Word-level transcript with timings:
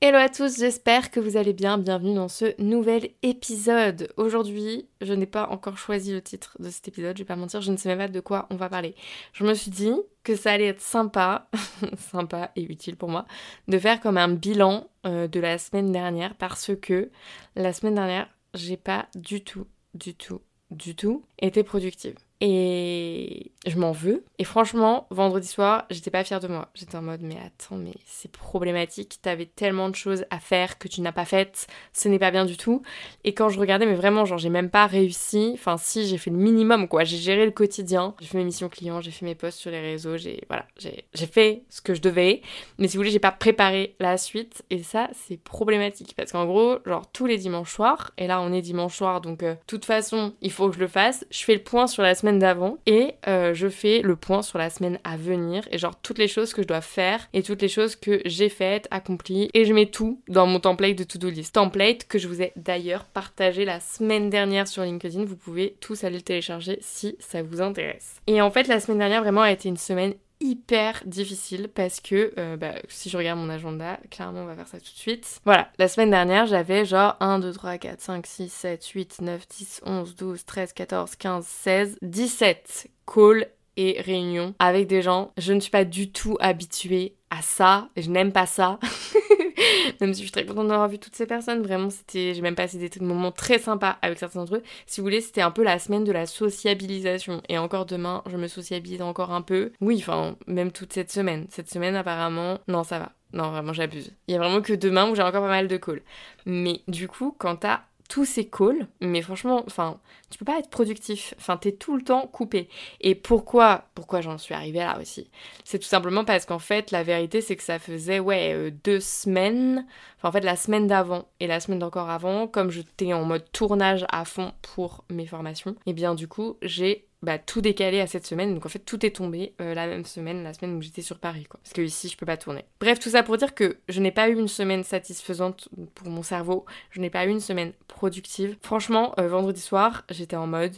Hello 0.00 0.18
à 0.18 0.28
tous, 0.28 0.58
j'espère 0.58 1.10
que 1.10 1.18
vous 1.18 1.36
allez 1.36 1.52
bien. 1.52 1.76
Bienvenue 1.76 2.14
dans 2.14 2.28
ce 2.28 2.54
nouvel 2.62 3.10
épisode. 3.22 4.12
Aujourd'hui, 4.16 4.86
je 5.00 5.12
n'ai 5.12 5.26
pas 5.26 5.48
encore 5.48 5.76
choisi 5.76 6.12
le 6.12 6.22
titre 6.22 6.56
de 6.60 6.70
cet 6.70 6.86
épisode, 6.86 7.16
je 7.16 7.22
vais 7.24 7.26
pas 7.26 7.34
mentir, 7.34 7.62
je 7.62 7.72
ne 7.72 7.76
sais 7.76 7.88
même 7.88 7.98
pas 7.98 8.06
de 8.06 8.20
quoi 8.20 8.46
on 8.50 8.54
va 8.54 8.68
parler. 8.68 8.94
Je 9.32 9.42
me 9.42 9.54
suis 9.54 9.72
dit 9.72 9.92
que 10.22 10.36
ça 10.36 10.52
allait 10.52 10.68
être 10.68 10.80
sympa, 10.80 11.50
sympa 11.98 12.52
et 12.54 12.62
utile 12.62 12.94
pour 12.94 13.08
moi, 13.08 13.26
de 13.66 13.76
faire 13.76 14.00
comme 14.00 14.18
un 14.18 14.28
bilan 14.28 14.88
euh, 15.04 15.26
de 15.26 15.40
la 15.40 15.58
semaine 15.58 15.90
dernière 15.90 16.36
parce 16.36 16.70
que 16.80 17.10
la 17.56 17.72
semaine 17.72 17.96
dernière, 17.96 18.28
j'ai 18.54 18.76
pas 18.76 19.08
du 19.16 19.42
tout, 19.42 19.66
du 19.94 20.14
tout, 20.14 20.42
du 20.70 20.94
tout 20.94 21.24
été 21.40 21.64
productive. 21.64 22.14
Et 22.40 23.50
je 23.66 23.78
m'en 23.78 23.90
veux. 23.90 24.24
Et 24.38 24.44
franchement, 24.44 25.06
vendredi 25.10 25.48
soir, 25.48 25.86
j'étais 25.90 26.10
pas 26.10 26.22
fière 26.22 26.38
de 26.38 26.46
moi. 26.46 26.68
J'étais 26.74 26.96
en 26.96 27.02
mode, 27.02 27.20
mais 27.22 27.36
attends, 27.44 27.76
mais 27.76 27.94
c'est 28.06 28.30
problématique. 28.30 29.18
T'avais 29.20 29.46
tellement 29.46 29.88
de 29.88 29.96
choses 29.96 30.24
à 30.30 30.38
faire 30.38 30.78
que 30.78 30.86
tu 30.86 31.00
n'as 31.00 31.10
pas 31.10 31.24
faites. 31.24 31.66
Ce 31.92 32.08
n'est 32.08 32.20
pas 32.20 32.30
bien 32.30 32.44
du 32.44 32.56
tout. 32.56 32.82
Et 33.24 33.34
quand 33.34 33.48
je 33.48 33.58
regardais, 33.58 33.86
mais 33.86 33.96
vraiment, 33.96 34.24
genre, 34.24 34.38
j'ai 34.38 34.50
même 34.50 34.70
pas 34.70 34.86
réussi. 34.86 35.50
Enfin, 35.54 35.76
si, 35.76 36.06
j'ai 36.06 36.16
fait 36.16 36.30
le 36.30 36.36
minimum, 36.36 36.86
quoi. 36.86 37.02
J'ai 37.02 37.16
géré 37.16 37.44
le 37.44 37.50
quotidien. 37.50 38.14
J'ai 38.20 38.28
fait 38.28 38.38
mes 38.38 38.44
missions 38.44 38.68
clients, 38.68 39.00
j'ai 39.00 39.10
fait 39.10 39.26
mes 39.26 39.34
posts 39.34 39.58
sur 39.58 39.72
les 39.72 39.80
réseaux. 39.80 40.16
J'ai, 40.16 40.42
voilà, 40.48 40.66
j'ai 40.78 41.26
fait 41.26 41.64
ce 41.70 41.80
que 41.80 41.94
je 41.94 42.00
devais. 42.00 42.42
Mais 42.78 42.86
si 42.86 42.96
vous 42.96 43.00
voulez, 43.00 43.10
j'ai 43.10 43.18
pas 43.18 43.32
préparé 43.32 43.96
la 43.98 44.16
suite. 44.16 44.62
Et 44.70 44.84
ça, 44.84 45.08
c'est 45.12 45.42
problématique. 45.42 46.14
Parce 46.16 46.30
qu'en 46.30 46.46
gros, 46.46 46.78
genre, 46.86 47.10
tous 47.12 47.26
les 47.26 47.38
dimanches 47.38 47.72
soirs, 47.72 48.12
et 48.16 48.28
là, 48.28 48.40
on 48.40 48.52
est 48.52 48.62
dimanche 48.62 48.96
soir, 48.96 49.20
donc, 49.20 49.40
de 49.40 49.46
euh, 49.46 49.54
toute 49.66 49.84
façon, 49.84 50.34
il 50.40 50.52
faut 50.52 50.68
que 50.68 50.76
je 50.76 50.80
le 50.80 50.88
fasse. 50.88 51.26
Je 51.30 51.42
fais 51.42 51.54
le 51.54 51.62
point 51.62 51.88
sur 51.88 52.04
la 52.04 52.14
semaine 52.14 52.27
d'avant 52.32 52.78
et 52.86 53.14
euh, 53.26 53.54
je 53.54 53.68
fais 53.68 54.02
le 54.02 54.16
point 54.16 54.42
sur 54.42 54.58
la 54.58 54.70
semaine 54.70 54.98
à 55.04 55.16
venir 55.16 55.66
et 55.70 55.78
genre 55.78 55.98
toutes 56.02 56.18
les 56.18 56.28
choses 56.28 56.52
que 56.52 56.62
je 56.62 56.66
dois 56.66 56.80
faire 56.80 57.28
et 57.32 57.42
toutes 57.42 57.62
les 57.62 57.68
choses 57.68 57.96
que 57.96 58.20
j'ai 58.24 58.48
faites, 58.48 58.88
accomplies 58.90 59.50
et 59.54 59.64
je 59.64 59.72
mets 59.72 59.86
tout 59.86 60.20
dans 60.28 60.46
mon 60.46 60.60
template 60.60 60.96
de 60.96 61.04
to-do 61.04 61.30
list. 61.30 61.54
Template 61.54 62.06
que 62.06 62.18
je 62.18 62.28
vous 62.28 62.42
ai 62.42 62.52
d'ailleurs 62.56 63.04
partagé 63.04 63.64
la 63.64 63.80
semaine 63.80 64.30
dernière 64.30 64.68
sur 64.68 64.82
LinkedIn. 64.82 65.24
Vous 65.24 65.36
pouvez 65.36 65.76
tous 65.80 66.04
aller 66.04 66.16
le 66.16 66.22
télécharger 66.22 66.78
si 66.80 67.16
ça 67.20 67.42
vous 67.42 67.60
intéresse. 67.60 68.16
Et 68.26 68.42
en 68.42 68.50
fait, 68.50 68.68
la 68.68 68.80
semaine 68.80 68.98
dernière 68.98 69.22
vraiment 69.22 69.42
a 69.42 69.52
été 69.52 69.68
une 69.68 69.76
semaine 69.76 70.14
hyper 70.40 71.02
difficile 71.06 71.68
parce 71.68 72.00
que 72.00 72.32
euh, 72.38 72.56
bah, 72.56 72.74
si 72.88 73.10
je 73.10 73.16
regarde 73.16 73.38
mon 73.38 73.48
agenda, 73.48 73.98
clairement 74.10 74.42
on 74.42 74.46
va 74.46 74.54
faire 74.54 74.68
ça 74.68 74.78
tout 74.78 74.92
de 74.92 74.98
suite. 74.98 75.40
Voilà, 75.44 75.70
la 75.78 75.88
semaine 75.88 76.10
dernière 76.10 76.46
j'avais 76.46 76.84
genre 76.84 77.16
1, 77.20 77.38
2, 77.40 77.52
3, 77.52 77.78
4, 77.78 78.00
5, 78.00 78.26
6, 78.26 78.48
7, 78.52 78.86
8, 78.86 79.20
9, 79.20 79.48
10, 79.48 79.80
11, 79.84 80.16
12, 80.16 80.44
13, 80.44 80.72
14, 80.72 81.16
15, 81.16 81.46
16, 81.46 81.98
17 82.02 82.88
calls 83.06 83.46
et 83.78 84.00
réunions 84.00 84.54
avec 84.58 84.88
des 84.88 85.00
gens. 85.00 85.32
Je 85.38 85.54
ne 85.54 85.60
suis 85.60 85.70
pas 85.70 85.84
du 85.84 86.10
tout 86.10 86.36
habituée 86.40 87.14
à 87.30 87.40
ça, 87.42 87.88
je 87.96 88.10
n'aime 88.10 88.32
pas 88.32 88.46
ça. 88.46 88.78
même 90.00 90.12
si 90.12 90.20
je 90.20 90.24
suis 90.24 90.32
très 90.32 90.44
contente 90.44 90.68
d'avoir 90.68 90.88
vu 90.88 90.98
toutes 90.98 91.14
ces 91.14 91.26
personnes, 91.26 91.62
vraiment 91.62 91.88
c'était, 91.88 92.34
j'ai 92.34 92.42
même 92.42 92.54
passé 92.54 92.76
des 92.78 92.90
moments 93.00 93.32
très 93.32 93.58
sympas 93.58 93.98
avec 94.02 94.18
certains 94.18 94.40
d'entre 94.40 94.56
eux. 94.56 94.62
Si 94.86 95.00
vous 95.00 95.06
voulez, 95.06 95.20
c'était 95.20 95.42
un 95.42 95.50
peu 95.50 95.62
la 95.62 95.78
semaine 95.78 96.04
de 96.04 96.12
la 96.12 96.26
sociabilisation. 96.26 97.40
Et 97.48 97.56
encore 97.56 97.86
demain, 97.86 98.22
je 98.26 98.36
me 98.36 98.48
sociabilise 98.48 99.00
encore 99.00 99.32
un 99.32 99.42
peu. 99.42 99.72
Oui, 99.80 99.98
enfin, 100.00 100.36
même 100.46 100.72
toute 100.72 100.92
cette 100.92 101.12
semaine. 101.12 101.46
Cette 101.50 101.70
semaine, 101.70 101.94
apparemment, 101.94 102.58
non, 102.66 102.82
ça 102.82 102.98
va. 102.98 103.12
Non, 103.32 103.50
vraiment, 103.50 103.72
j'abuse. 103.72 104.12
Il 104.26 104.32
y 104.32 104.36
a 104.36 104.40
vraiment 104.40 104.62
que 104.62 104.72
demain 104.72 105.08
où 105.08 105.14
j'ai 105.14 105.22
encore 105.22 105.42
pas 105.42 105.48
mal 105.48 105.68
de 105.68 105.76
calls. 105.76 106.02
Mais 106.46 106.80
du 106.88 107.08
coup, 107.08 107.34
quand 107.38 107.56
t'as 107.56 107.82
tous 108.08 108.24
ces 108.24 108.48
calls, 108.48 108.88
mais 109.00 109.20
franchement, 109.20 109.62
enfin, 109.66 110.00
tu 110.30 110.38
peux 110.38 110.46
pas 110.46 110.58
être 110.58 110.70
productif. 110.70 111.34
Enfin, 111.38 111.58
t'es 111.58 111.72
tout 111.72 111.94
le 111.94 112.02
temps 112.02 112.26
coupé. 112.26 112.68
Et 113.00 113.14
pourquoi, 113.14 113.84
pourquoi 113.94 114.22
j'en 114.22 114.38
suis 114.38 114.54
arrivée 114.54 114.78
là 114.78 114.98
aussi? 114.98 115.30
C'est 115.64 115.78
tout 115.78 115.86
simplement 115.86 116.24
parce 116.24 116.46
qu'en 116.46 116.58
fait, 116.58 116.90
la 116.90 117.02
vérité, 117.02 117.42
c'est 117.42 117.56
que 117.56 117.62
ça 117.62 117.78
faisait, 117.78 118.18
ouais, 118.18 118.54
euh, 118.54 118.70
deux 118.84 119.00
semaines, 119.00 119.86
enfin, 120.16 120.30
en 120.30 120.32
fait, 120.32 120.40
la 120.40 120.56
semaine 120.56 120.86
d'avant 120.86 121.28
et 121.38 121.46
la 121.46 121.60
semaine 121.60 121.78
d'encore 121.78 122.08
avant, 122.08 122.46
comme 122.46 122.70
j'étais 122.70 123.12
en 123.12 123.24
mode 123.24 123.44
tournage 123.52 124.06
à 124.08 124.24
fond 124.24 124.52
pour 124.62 125.04
mes 125.10 125.26
formations, 125.26 125.72
et 125.72 125.90
eh 125.90 125.92
bien, 125.92 126.14
du 126.14 126.28
coup, 126.28 126.56
j'ai 126.62 127.07
bah, 127.22 127.38
tout 127.38 127.60
décalé 127.60 128.00
à 128.00 128.06
cette 128.06 128.26
semaine. 128.26 128.54
Donc 128.54 128.66
en 128.66 128.68
fait, 128.68 128.78
tout 128.80 129.04
est 129.04 129.16
tombé 129.16 129.54
euh, 129.60 129.74
la 129.74 129.86
même 129.86 130.04
semaine, 130.04 130.44
la 130.44 130.54
semaine 130.54 130.76
où 130.76 130.82
j'étais 130.82 131.02
sur 131.02 131.18
Paris, 131.18 131.44
quoi. 131.44 131.60
Parce 131.62 131.72
que 131.72 131.82
ici, 131.82 132.08
je 132.08 132.16
peux 132.16 132.26
pas 132.26 132.36
tourner. 132.36 132.64
Bref, 132.80 132.98
tout 132.98 133.10
ça 133.10 133.22
pour 133.22 133.36
dire 133.36 133.54
que 133.54 133.78
je 133.88 134.00
n'ai 134.00 134.12
pas 134.12 134.28
eu 134.28 134.38
une 134.38 134.48
semaine 134.48 134.84
satisfaisante 134.84 135.68
pour 135.94 136.08
mon 136.08 136.22
cerveau. 136.22 136.64
Je 136.90 137.00
n'ai 137.00 137.10
pas 137.10 137.26
eu 137.26 137.30
une 137.30 137.40
semaine 137.40 137.72
productive. 137.88 138.56
Franchement, 138.62 139.14
euh, 139.18 139.28
vendredi 139.28 139.60
soir, 139.60 140.04
j'étais 140.10 140.36
en 140.36 140.46
mode. 140.46 140.74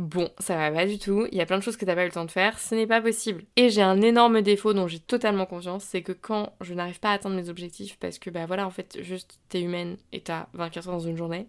Bon, 0.00 0.28
ça 0.40 0.56
va 0.56 0.72
pas 0.72 0.86
du 0.86 0.98
tout, 0.98 1.28
il 1.30 1.38
y 1.38 1.40
a 1.40 1.46
plein 1.46 1.58
de 1.58 1.62
choses 1.62 1.76
que 1.76 1.84
t'as 1.84 1.94
pas 1.94 2.02
eu 2.02 2.06
le 2.06 2.12
temps 2.12 2.24
de 2.24 2.30
faire, 2.30 2.58
ce 2.58 2.74
n'est 2.74 2.86
pas 2.88 3.00
possible. 3.00 3.44
Et 3.54 3.70
j'ai 3.70 3.80
un 3.80 4.00
énorme 4.00 4.42
défaut 4.42 4.74
dont 4.74 4.88
j'ai 4.88 4.98
totalement 4.98 5.46
conscience, 5.46 5.84
c'est 5.84 6.02
que 6.02 6.10
quand 6.10 6.52
je 6.60 6.74
n'arrive 6.74 6.98
pas 6.98 7.10
à 7.10 7.12
atteindre 7.12 7.36
mes 7.36 7.48
objectifs, 7.48 7.96
parce 8.00 8.18
que 8.18 8.28
bah 8.28 8.44
voilà, 8.44 8.66
en 8.66 8.70
fait, 8.70 8.98
juste 9.02 9.38
t'es 9.48 9.62
humaine 9.62 9.96
et 10.10 10.20
t'as 10.20 10.48
24 10.54 10.88
heures 10.88 10.94
dans 10.94 11.06
une 11.06 11.16
journée, 11.16 11.42
et 11.42 11.46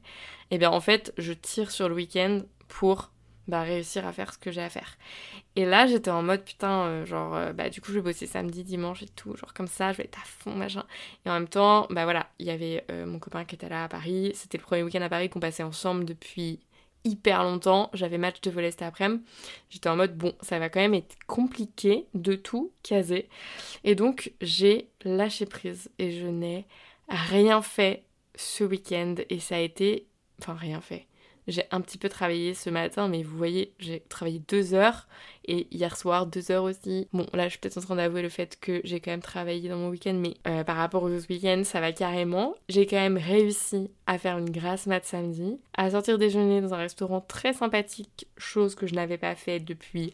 eh 0.51 0.57
bien 0.59 0.69
en 0.69 0.79
fait, 0.79 1.11
je 1.17 1.33
tire 1.33 1.71
sur 1.71 1.89
le 1.89 1.95
week-end 1.95 2.41
pour 2.67 3.09
bah, 3.47 3.61
réussir 3.61 4.05
à 4.07 4.13
faire 4.13 4.33
ce 4.33 4.37
que 4.37 4.51
j'ai 4.51 4.61
à 4.61 4.69
faire. 4.69 4.97
Et 5.55 5.65
là, 5.65 5.87
j'étais 5.87 6.11
en 6.11 6.23
mode 6.23 6.43
putain, 6.43 6.85
euh, 6.85 7.05
genre, 7.05 7.35
euh, 7.35 7.53
bah, 7.53 7.69
du 7.69 7.81
coup, 7.81 7.91
je 7.91 7.95
vais 7.95 8.01
bosser 8.01 8.27
samedi, 8.27 8.63
dimanche 8.63 9.03
et 9.03 9.07
tout, 9.07 9.35
genre 9.35 9.53
comme 9.53 9.67
ça, 9.67 9.91
je 9.91 9.97
vais 9.97 10.05
être 10.05 10.19
à 10.19 10.25
fond, 10.25 10.55
machin. 10.55 10.83
Et 11.25 11.29
en 11.29 11.33
même 11.33 11.47
temps, 11.47 11.87
bah 11.89 12.03
voilà, 12.03 12.29
il 12.39 12.47
y 12.47 12.51
avait 12.51 12.83
euh, 12.91 13.05
mon 13.05 13.19
copain 13.19 13.45
qui 13.45 13.55
était 13.55 13.69
là 13.69 13.83
à 13.85 13.87
Paris, 13.87 14.31
c'était 14.35 14.57
le 14.57 14.63
premier 14.63 14.83
week-end 14.83 15.01
à 15.01 15.09
Paris 15.09 15.29
qu'on 15.29 15.39
passait 15.39 15.63
ensemble 15.63 16.05
depuis 16.05 16.59
hyper 17.03 17.43
longtemps, 17.43 17.91
j'avais 17.93 18.17
match 18.17 18.41
de 18.41 18.49
volley 18.49 18.71
cet 18.71 18.81
après-midi, 18.81 19.23
j'étais 19.69 19.89
en 19.89 19.95
mode 19.95 20.17
bon, 20.17 20.33
ça 20.41 20.57
va 20.57 20.69
quand 20.69 20.79
même 20.79 20.95
être 20.95 21.15
compliqué 21.27 22.07
de 22.15 22.35
tout 22.35 22.71
caser. 22.81 23.29
Et 23.83 23.93
donc, 23.93 24.33
j'ai 24.41 24.89
lâché 25.03 25.45
prise 25.45 25.91
et 25.99 26.19
je 26.19 26.25
n'ai 26.25 26.65
rien 27.07 27.61
fait 27.61 28.03
ce 28.35 28.63
week-end 28.63 29.15
et 29.29 29.39
ça 29.39 29.57
a 29.57 29.59
été, 29.59 30.07
enfin, 30.41 30.55
rien 30.55 30.81
fait 30.81 31.05
j'ai 31.47 31.63
un 31.71 31.81
petit 31.81 31.97
peu 31.97 32.09
travaillé 32.09 32.53
ce 32.53 32.69
matin, 32.69 33.07
mais 33.07 33.23
vous 33.23 33.37
voyez, 33.37 33.73
j'ai 33.79 33.99
travaillé 33.99 34.41
deux 34.47 34.73
heures 34.73 35.07
et 35.47 35.67
hier 35.71 35.95
soir 35.95 36.25
deux 36.25 36.51
heures 36.51 36.63
aussi. 36.63 37.07
Bon, 37.13 37.27
là, 37.33 37.45
je 37.45 37.51
suis 37.51 37.59
peut-être 37.59 37.77
en 37.77 37.81
train 37.81 37.95
d'avouer 37.95 38.21
le 38.21 38.29
fait 38.29 38.57
que 38.59 38.81
j'ai 38.83 38.99
quand 38.99 39.11
même 39.11 39.21
travaillé 39.21 39.69
dans 39.69 39.77
mon 39.77 39.89
week-end, 39.89 40.15
mais 40.15 40.33
euh, 40.47 40.63
par 40.63 40.77
rapport 40.77 41.03
aux 41.03 41.09
autres 41.09 41.29
week-ends, 41.29 41.63
ça 41.63 41.81
va 41.81 41.91
carrément. 41.91 42.55
J'ai 42.69 42.85
quand 42.85 42.95
même 42.97 43.17
réussi 43.17 43.89
à 44.07 44.17
faire 44.17 44.37
une 44.37 44.49
grasse 44.49 44.87
mat 44.87 45.05
samedi, 45.05 45.59
à 45.75 45.91
sortir 45.91 46.17
déjeuner 46.17 46.61
dans 46.61 46.73
un 46.73 46.79
restaurant 46.79 47.21
très 47.21 47.53
sympathique, 47.53 48.27
chose 48.37 48.75
que 48.75 48.87
je 48.87 48.95
n'avais 48.95 49.17
pas 49.17 49.35
fait 49.35 49.59
depuis 49.59 50.13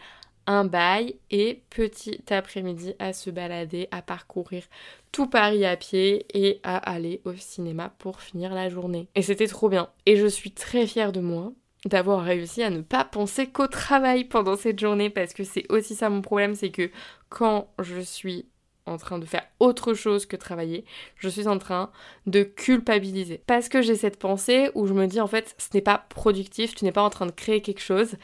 un 0.52 0.66
bail 0.66 1.16
et 1.30 1.64
petit 1.70 2.22
après-midi 2.30 2.94
à 3.00 3.14
se 3.14 3.30
balader, 3.30 3.88
à 3.92 4.02
parcourir 4.02 4.64
tout 5.12 5.28
Paris 5.28 5.66
à 5.66 5.78
pied 5.78 6.26
et 6.34 6.60
à 6.64 6.78
aller 6.78 7.22
au 7.26 7.34
cinéma 7.34 7.94
pour 7.98 8.22
finir 8.22 8.54
la 8.54 8.70
journée. 8.70 9.08
Et 9.16 9.22
c'était 9.22 9.48
trop 9.48 9.70
bien. 9.70 9.90
Et 10.06 10.18
je 10.18 10.28
suis 10.28 10.52
très 10.52 10.86
fière 10.86 11.12
de 11.12 11.22
moi 11.22 11.54
d'avoir 11.86 12.24
réussi 12.24 12.62
à 12.62 12.70
ne 12.70 12.82
pas 12.82 13.04
penser 13.04 13.48
qu'au 13.48 13.68
travail 13.68 14.26
pendant 14.26 14.56
cette 14.56 14.80
journée 14.80 15.10
parce 15.10 15.34
que 15.34 15.44
c'est 15.44 15.66
aussi 15.72 15.96
ça 15.96 16.10
mon 16.10 16.22
problème, 16.22 16.54
c'est 16.54 16.70
que 16.70 16.92
quand 17.30 17.70
je 17.80 18.00
suis 18.00 18.46
en 18.86 18.98
train 18.98 19.20
de 19.20 19.26
faire 19.26 19.46
autre 19.60 19.94
chose 19.94 20.26
que 20.26 20.36
travailler, 20.36 20.86
je 21.16 21.30
suis 21.30 21.48
en 21.48 21.58
train 21.58 21.92
de 22.26 22.44
culpabiliser. 22.44 23.42
Parce 23.48 23.70
que 23.70 23.82
j'ai 23.82 23.96
cette 23.96 24.20
pensée 24.20 24.70
où 24.76 24.86
je 24.86 24.94
me 24.94 25.08
dis 25.08 25.22
en 25.22 25.28
fait 25.28 25.56
ce 25.58 25.70
n'est 25.74 25.82
pas 25.82 26.06
productif, 26.10 26.76
tu 26.76 26.86
n'es 26.86 26.92
pas 26.92 27.04
en 27.04 27.10
train 27.10 27.26
de 27.26 27.32
créer 27.32 27.62
quelque 27.62 27.82
chose 27.82 28.16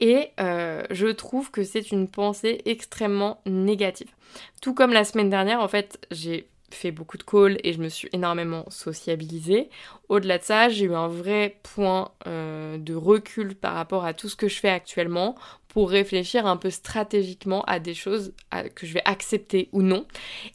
et 0.00 0.30
euh, 0.40 0.84
je 0.90 1.06
trouve 1.08 1.50
que 1.50 1.64
c'est 1.64 1.90
une 1.90 2.08
pensée 2.08 2.62
extrêmement 2.64 3.40
négative. 3.46 4.10
Tout 4.60 4.74
comme 4.74 4.92
la 4.92 5.04
semaine 5.04 5.30
dernière, 5.30 5.60
en 5.60 5.68
fait, 5.68 6.06
j'ai 6.10 6.48
fait 6.70 6.90
beaucoup 6.90 7.16
de 7.16 7.22
calls 7.22 7.58
et 7.62 7.72
je 7.72 7.78
me 7.80 7.88
suis 7.88 8.08
énormément 8.12 8.64
sociabilisée. 8.68 9.70
Au-delà 10.08 10.38
de 10.38 10.42
ça, 10.42 10.68
j'ai 10.68 10.86
eu 10.86 10.94
un 10.94 11.08
vrai 11.08 11.60
point 11.62 12.10
euh, 12.26 12.76
de 12.76 12.94
recul 12.94 13.54
par 13.54 13.74
rapport 13.74 14.04
à 14.04 14.14
tout 14.14 14.28
ce 14.28 14.36
que 14.36 14.48
je 14.48 14.58
fais 14.58 14.68
actuellement 14.68 15.36
pour 15.68 15.90
réfléchir 15.90 16.46
un 16.46 16.56
peu 16.56 16.70
stratégiquement 16.70 17.62
à 17.64 17.78
des 17.78 17.94
choses 17.94 18.32
que 18.74 18.86
je 18.86 18.94
vais 18.94 19.02
accepter 19.04 19.68
ou 19.72 19.82
non. 19.82 20.06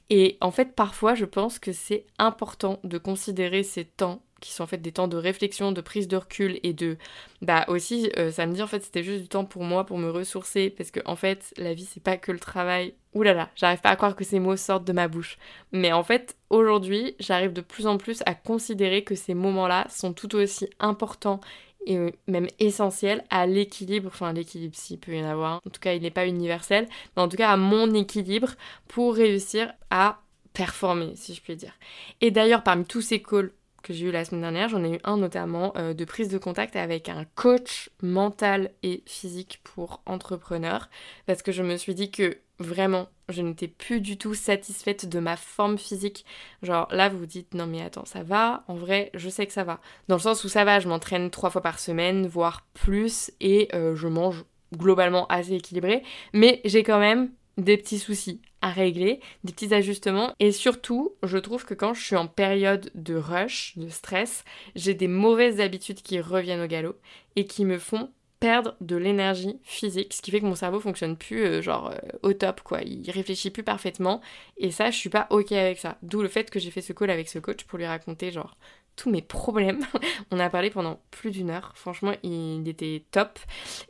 Et 0.09 0.37
en 0.41 0.51
fait, 0.51 0.75
parfois, 0.75 1.13
je 1.13 1.25
pense 1.25 1.59
que 1.59 1.71
c'est 1.71 2.05
important 2.17 2.79
de 2.83 2.97
considérer 2.97 3.63
ces 3.63 3.85
temps 3.85 4.23
qui 4.41 4.51
sont 4.51 4.63
en 4.63 4.67
fait 4.67 4.79
des 4.79 4.91
temps 4.91 5.07
de 5.07 5.17
réflexion, 5.17 5.71
de 5.71 5.79
prise 5.79 6.07
de 6.07 6.17
recul 6.17 6.59
et 6.63 6.73
de 6.73 6.97
bah 7.41 7.63
aussi 7.69 8.11
euh, 8.17 8.31
samedi 8.31 8.61
en 8.61 8.67
fait 8.67 8.83
c'était 8.83 9.03
juste 9.03 9.21
du 9.21 9.27
temps 9.29 9.45
pour 9.45 9.63
moi 9.63 9.85
pour 9.85 9.97
me 9.97 10.09
ressourcer 10.09 10.69
parce 10.69 10.91
que 10.91 10.99
en 11.05 11.15
fait 11.15 11.53
la 11.57 11.73
vie 11.73 11.85
c'est 11.85 12.03
pas 12.03 12.17
que 12.17 12.31
le 12.31 12.39
travail. 12.39 12.93
Ouh 13.13 13.23
là 13.23 13.33
là, 13.33 13.49
j'arrive 13.55 13.81
pas 13.81 13.89
à 13.89 13.95
croire 13.95 14.15
que 14.15 14.23
ces 14.23 14.39
mots 14.39 14.55
sortent 14.55 14.85
de 14.85 14.93
ma 14.93 15.09
bouche. 15.09 15.37
Mais 15.73 15.91
en 15.91 16.01
fait, 16.01 16.37
aujourd'hui, 16.49 17.17
j'arrive 17.19 17.51
de 17.51 17.59
plus 17.59 17.85
en 17.85 17.97
plus 17.97 18.23
à 18.25 18.35
considérer 18.35 19.03
que 19.03 19.15
ces 19.15 19.33
moments-là 19.33 19.85
sont 19.89 20.13
tout 20.13 20.33
aussi 20.33 20.69
importants 20.79 21.41
et 21.85 21.97
euh, 21.97 22.11
même 22.27 22.47
essentiel 22.59 23.23
à 23.29 23.45
l'équilibre, 23.45 24.07
enfin 24.07 24.33
l'équilibre 24.33 24.75
s'il 24.75 24.99
peut 24.99 25.13
y 25.13 25.21
en 25.21 25.27
avoir, 25.27 25.61
en 25.65 25.69
tout 25.69 25.79
cas 25.81 25.93
il 25.93 26.01
n'est 26.01 26.11
pas 26.11 26.27
universel, 26.27 26.87
mais 27.15 27.23
en 27.23 27.27
tout 27.27 27.37
cas 27.37 27.49
à 27.49 27.57
mon 27.57 27.93
équilibre 27.93 28.51
pour 28.87 29.15
réussir 29.15 29.73
à 29.89 30.21
performer, 30.53 31.13
si 31.15 31.33
je 31.33 31.41
puis 31.41 31.55
dire. 31.55 31.73
Et 32.19 32.31
d'ailleurs, 32.31 32.63
parmi 32.63 32.85
tous 32.85 33.01
ces 33.01 33.21
calls 33.21 33.51
que 33.81 33.93
j'ai 33.93 34.07
eu 34.07 34.11
la 34.11 34.25
semaine 34.25 34.41
dernière, 34.41 34.69
j'en 34.69 34.83
ai 34.83 34.95
eu 34.95 34.99
un 35.03 35.17
notamment 35.17 35.73
euh, 35.77 35.93
de 35.93 36.05
prise 36.05 36.29
de 36.29 36.37
contact 36.37 36.75
avec 36.75 37.09
un 37.09 37.25
coach 37.35 37.89
mental 38.01 38.71
et 38.83 39.03
physique 39.05 39.59
pour 39.63 40.01
entrepreneurs, 40.05 40.89
parce 41.25 41.41
que 41.41 41.51
je 41.51 41.63
me 41.63 41.77
suis 41.77 41.95
dit 41.95 42.11
que 42.11 42.37
vraiment, 42.59 43.09
je 43.29 43.41
n'étais 43.41 43.67
plus 43.67 44.01
du 44.01 44.17
tout 44.17 44.33
satisfaite 44.33 45.07
de 45.09 45.19
ma 45.19 45.35
forme 45.35 45.77
physique. 45.77 46.25
Genre 46.61 46.87
là, 46.91 47.09
vous 47.09 47.19
vous 47.19 47.25
dites, 47.25 47.53
non 47.53 47.65
mais 47.65 47.81
attends, 47.81 48.05
ça 48.05 48.23
va, 48.23 48.63
en 48.67 48.75
vrai, 48.75 49.09
je 49.13 49.29
sais 49.29 49.47
que 49.47 49.53
ça 49.53 49.63
va. 49.63 49.79
Dans 50.07 50.15
le 50.15 50.21
sens 50.21 50.43
où 50.43 50.49
ça 50.49 50.63
va, 50.63 50.79
je 50.79 50.87
m'entraîne 50.87 51.29
trois 51.29 51.49
fois 51.49 51.61
par 51.61 51.79
semaine, 51.79 52.27
voire 52.27 52.65
plus, 52.73 53.31
et 53.39 53.69
euh, 53.73 53.95
je 53.95 54.07
mange 54.07 54.45
globalement 54.75 55.27
assez 55.27 55.53
équilibré, 55.53 56.03
mais 56.33 56.61
j'ai 56.65 56.83
quand 56.83 56.99
même 56.99 57.31
des 57.57 57.77
petits 57.77 57.99
soucis 57.99 58.41
à 58.61 58.69
régler, 58.69 59.19
des 59.43 59.53
petits 59.53 59.73
ajustements. 59.73 60.33
Et 60.39 60.51
surtout, 60.51 61.15
je 61.23 61.37
trouve 61.37 61.65
que 61.65 61.73
quand 61.73 61.93
je 61.93 62.03
suis 62.03 62.15
en 62.15 62.27
période 62.27 62.91
de 62.95 63.15
rush, 63.15 63.73
de 63.77 63.89
stress, 63.89 64.43
j'ai 64.75 64.93
des 64.93 65.07
mauvaises 65.07 65.59
habitudes 65.59 66.01
qui 66.01 66.19
reviennent 66.19 66.61
au 66.61 66.67
galop 66.67 66.95
et 67.35 67.45
qui 67.45 67.65
me 67.65 67.77
font 67.77 68.09
perdre 68.41 68.75
de 68.81 68.95
l'énergie 68.95 69.59
physique, 69.63 70.13
ce 70.13 70.21
qui 70.21 70.31
fait 70.31 70.41
que 70.41 70.45
mon 70.45 70.55
cerveau 70.55 70.79
fonctionne 70.79 71.15
plus 71.15 71.43
euh, 71.43 71.61
genre 71.61 71.91
euh, 71.91 71.97
au 72.23 72.33
top 72.33 72.61
quoi, 72.61 72.81
il 72.81 73.09
réfléchit 73.11 73.51
plus 73.51 73.61
parfaitement 73.61 74.19
et 74.57 74.71
ça 74.71 74.89
je 74.89 74.97
suis 74.97 75.11
pas 75.11 75.27
ok 75.29 75.51
avec 75.51 75.77
ça. 75.77 75.99
D'où 76.01 76.23
le 76.23 76.27
fait 76.27 76.49
que 76.49 76.59
j'ai 76.59 76.71
fait 76.71 76.81
ce 76.81 76.91
call 76.91 77.11
avec 77.11 77.29
ce 77.29 77.37
coach 77.37 77.63
pour 77.65 77.77
lui 77.77 77.85
raconter 77.85 78.31
genre 78.31 78.57
tous 78.95 79.11
mes 79.11 79.21
problèmes. 79.21 79.85
On 80.31 80.39
a 80.39 80.49
parlé 80.49 80.71
pendant 80.71 80.99
plus 81.11 81.29
d'une 81.29 81.51
heure, 81.51 81.71
franchement 81.75 82.13
il 82.23 82.67
était 82.67 83.05
top 83.11 83.37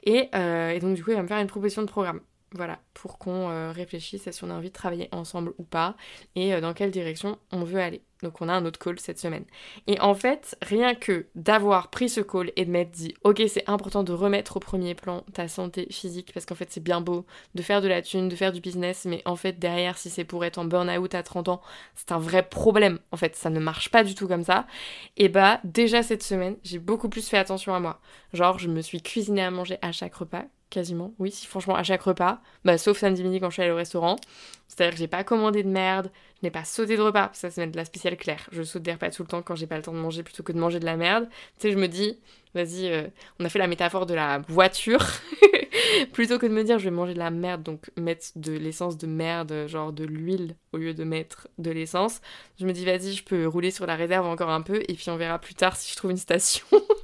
et, 0.04 0.28
euh, 0.36 0.72
et 0.72 0.80
donc 0.82 0.96
du 0.96 1.04
coup 1.04 1.12
il 1.12 1.16
va 1.16 1.24
me 1.24 1.28
faire 1.30 1.40
une 1.40 1.48
proposition 1.48 1.82
de 1.82 1.88
programme. 1.88 2.20
Voilà, 2.54 2.80
pour 2.94 3.18
qu'on 3.18 3.50
euh, 3.50 3.72
réfléchisse 3.72 4.28
à 4.28 4.34
si 4.34 4.44
on 4.44 4.50
a 4.50 4.54
envie 4.54 4.68
de 4.68 4.74
travailler 4.74 5.08
ensemble 5.14 5.54
ou 5.58 5.64
pas 5.64 5.96
et 6.36 6.54
euh, 6.54 6.60
dans 6.60 6.74
quelle 6.74 6.92
direction 6.92 7.38
on 7.54 7.64
veut 7.64 7.80
aller. 7.80 8.04
Donc 8.24 8.42
on 8.42 8.50
a 8.50 8.54
un 8.54 8.66
autre 8.66 8.78
call 8.78 9.00
cette 9.00 9.20
semaine. 9.20 9.46
Et 9.88 9.98
en 10.02 10.14
fait, 10.14 10.58
rien 10.62 10.94
que 10.94 11.28
d'avoir 11.34 11.90
pris 11.90 12.10
ce 12.10 12.20
call 12.20 12.52
et 12.58 12.66
de 12.66 12.70
m'être 12.70 12.92
dit, 12.92 13.14
ok, 13.24 13.42
c'est 13.48 13.70
important 13.70 14.04
de 14.04 14.12
remettre 14.12 14.58
au 14.58 14.60
premier 14.60 14.96
plan 14.96 15.24
ta 15.32 15.48
santé 15.48 15.88
physique 15.92 16.34
parce 16.34 16.46
qu'en 16.46 16.56
fait 16.56 16.70
c'est 16.70 16.84
bien 16.84 17.00
beau 17.00 17.26
de 17.56 17.62
faire 17.62 17.82
de 17.82 17.88
la 17.88 18.02
thune, 18.02 18.28
de 18.28 18.36
faire 18.36 18.52
du 18.52 18.60
business, 18.60 19.06
mais 19.06 19.22
en 19.24 19.38
fait 19.38 19.58
derrière, 19.58 19.98
si 19.98 20.10
c'est 20.10 20.26
pour 20.26 20.44
être 20.44 20.58
en 20.58 20.66
burn-out 20.66 21.16
à 21.16 21.24
30 21.24 21.48
ans, 21.48 21.62
c'est 21.96 22.12
un 22.12 22.20
vrai 22.20 22.44
problème. 22.44 23.00
En 23.14 23.18
fait, 23.18 23.38
ça 23.38 23.50
ne 23.50 23.62
marche 23.62 23.90
pas 23.92 24.04
du 24.04 24.14
tout 24.14 24.28
comme 24.28 24.44
ça. 24.44 24.68
Et 25.16 25.30
bah 25.30 25.62
déjà 25.64 26.04
cette 26.04 26.24
semaine, 26.24 26.58
j'ai 26.64 26.80
beaucoup 26.80 27.08
plus 27.08 27.30
fait 27.30 27.38
attention 27.38 27.74
à 27.74 27.80
moi. 27.80 28.02
Genre, 28.34 28.60
je 28.60 28.68
me 28.68 28.82
suis 28.82 29.02
cuisinée 29.02 29.42
à 29.42 29.52
manger 29.52 29.78
à 29.82 29.94
chaque 29.94 30.16
repas 30.16 30.44
quasiment. 30.72 31.14
Oui, 31.20 31.30
si 31.30 31.46
franchement 31.46 31.76
à 31.76 31.84
chaque 31.84 32.02
repas, 32.02 32.42
bah, 32.66 32.80
sauf 32.80 32.98
samedi 32.98 33.24
midi 33.24 33.40
quand 33.40 33.50
je 33.50 33.54
suis 33.54 33.62
allée 33.62 33.72
au 33.72 33.76
restaurant. 33.76 34.16
C'est-à-dire 34.68 34.94
que 34.94 35.00
j'ai 35.00 35.08
pas 35.08 35.24
commandé 35.24 35.62
de 35.62 35.70
merde, 35.70 36.10
je 36.42 36.48
n'ai 36.48 36.52
pas 36.52 36.64
sauté 36.64 36.98
de 36.98 37.02
repas, 37.02 37.30
ça 37.34 37.52
c'est 37.52 37.68
de 37.68 37.76
la 37.78 37.86
spéciale 37.86 38.18
claire. 38.18 38.48
Je 38.52 38.64
saute 38.64 38.82
des 38.82 38.94
repas 38.94 39.12
tout 39.12 39.22
le 39.22 39.28
temps 39.28 39.42
quand 39.44 39.56
j'ai 39.56 39.68
pas 39.68 39.76
le 39.78 39.84
temps 39.84 39.94
de 39.94 40.00
manger 40.00 40.24
plutôt 40.24 40.42
que 40.42 40.54
de 40.54 40.60
manger 40.60 40.80
de 40.80 40.86
la 40.86 40.98
merde. 40.98 41.28
Tu 41.60 41.68
sais, 41.68 41.72
je 41.72 41.78
me 41.78 41.88
dis, 41.88 42.18
vas-y, 42.56 42.88
euh, 42.88 43.08
on 43.40 43.46
a 43.46 43.50
fait 43.50 43.60
la 43.60 43.68
métaphore 43.68 44.06
de 44.06 44.14
la 44.16 44.40
voiture. 44.48 45.06
plutôt 46.14 46.40
que 46.40 46.46
de 46.46 46.54
me 46.54 46.64
dire 46.64 46.80
je 46.80 46.86
vais 46.86 46.96
manger 46.96 47.14
de 47.14 47.20
la 47.20 47.32
merde, 47.32 47.64
donc 47.64 47.92
mettre 47.98 48.28
de 48.36 48.54
l'essence 48.54 48.98
de 48.98 49.08
merde, 49.08 49.68
genre 49.68 49.92
de 49.92 50.06
l'huile 50.06 50.56
au 50.72 50.78
lieu 50.78 50.94
de 50.94 51.04
mettre 51.04 51.48
de 51.58 51.72
l'essence, 51.72 52.22
je 52.60 52.66
me 52.66 52.74
dis 52.74 52.86
vas-y, 52.86 53.14
je 53.14 53.24
peux 53.24 53.48
rouler 53.48 53.72
sur 53.72 53.86
la 53.86 53.96
réserve 53.96 54.26
encore 54.26 54.50
un 54.50 54.62
peu 54.62 54.82
et 54.88 54.94
puis 54.94 55.10
on 55.10 55.18
verra 55.18 55.40
plus 55.40 55.56
tard 55.56 55.76
si 55.76 55.92
je 55.92 55.96
trouve 55.96 56.12
une 56.12 56.18
station. 56.18 56.66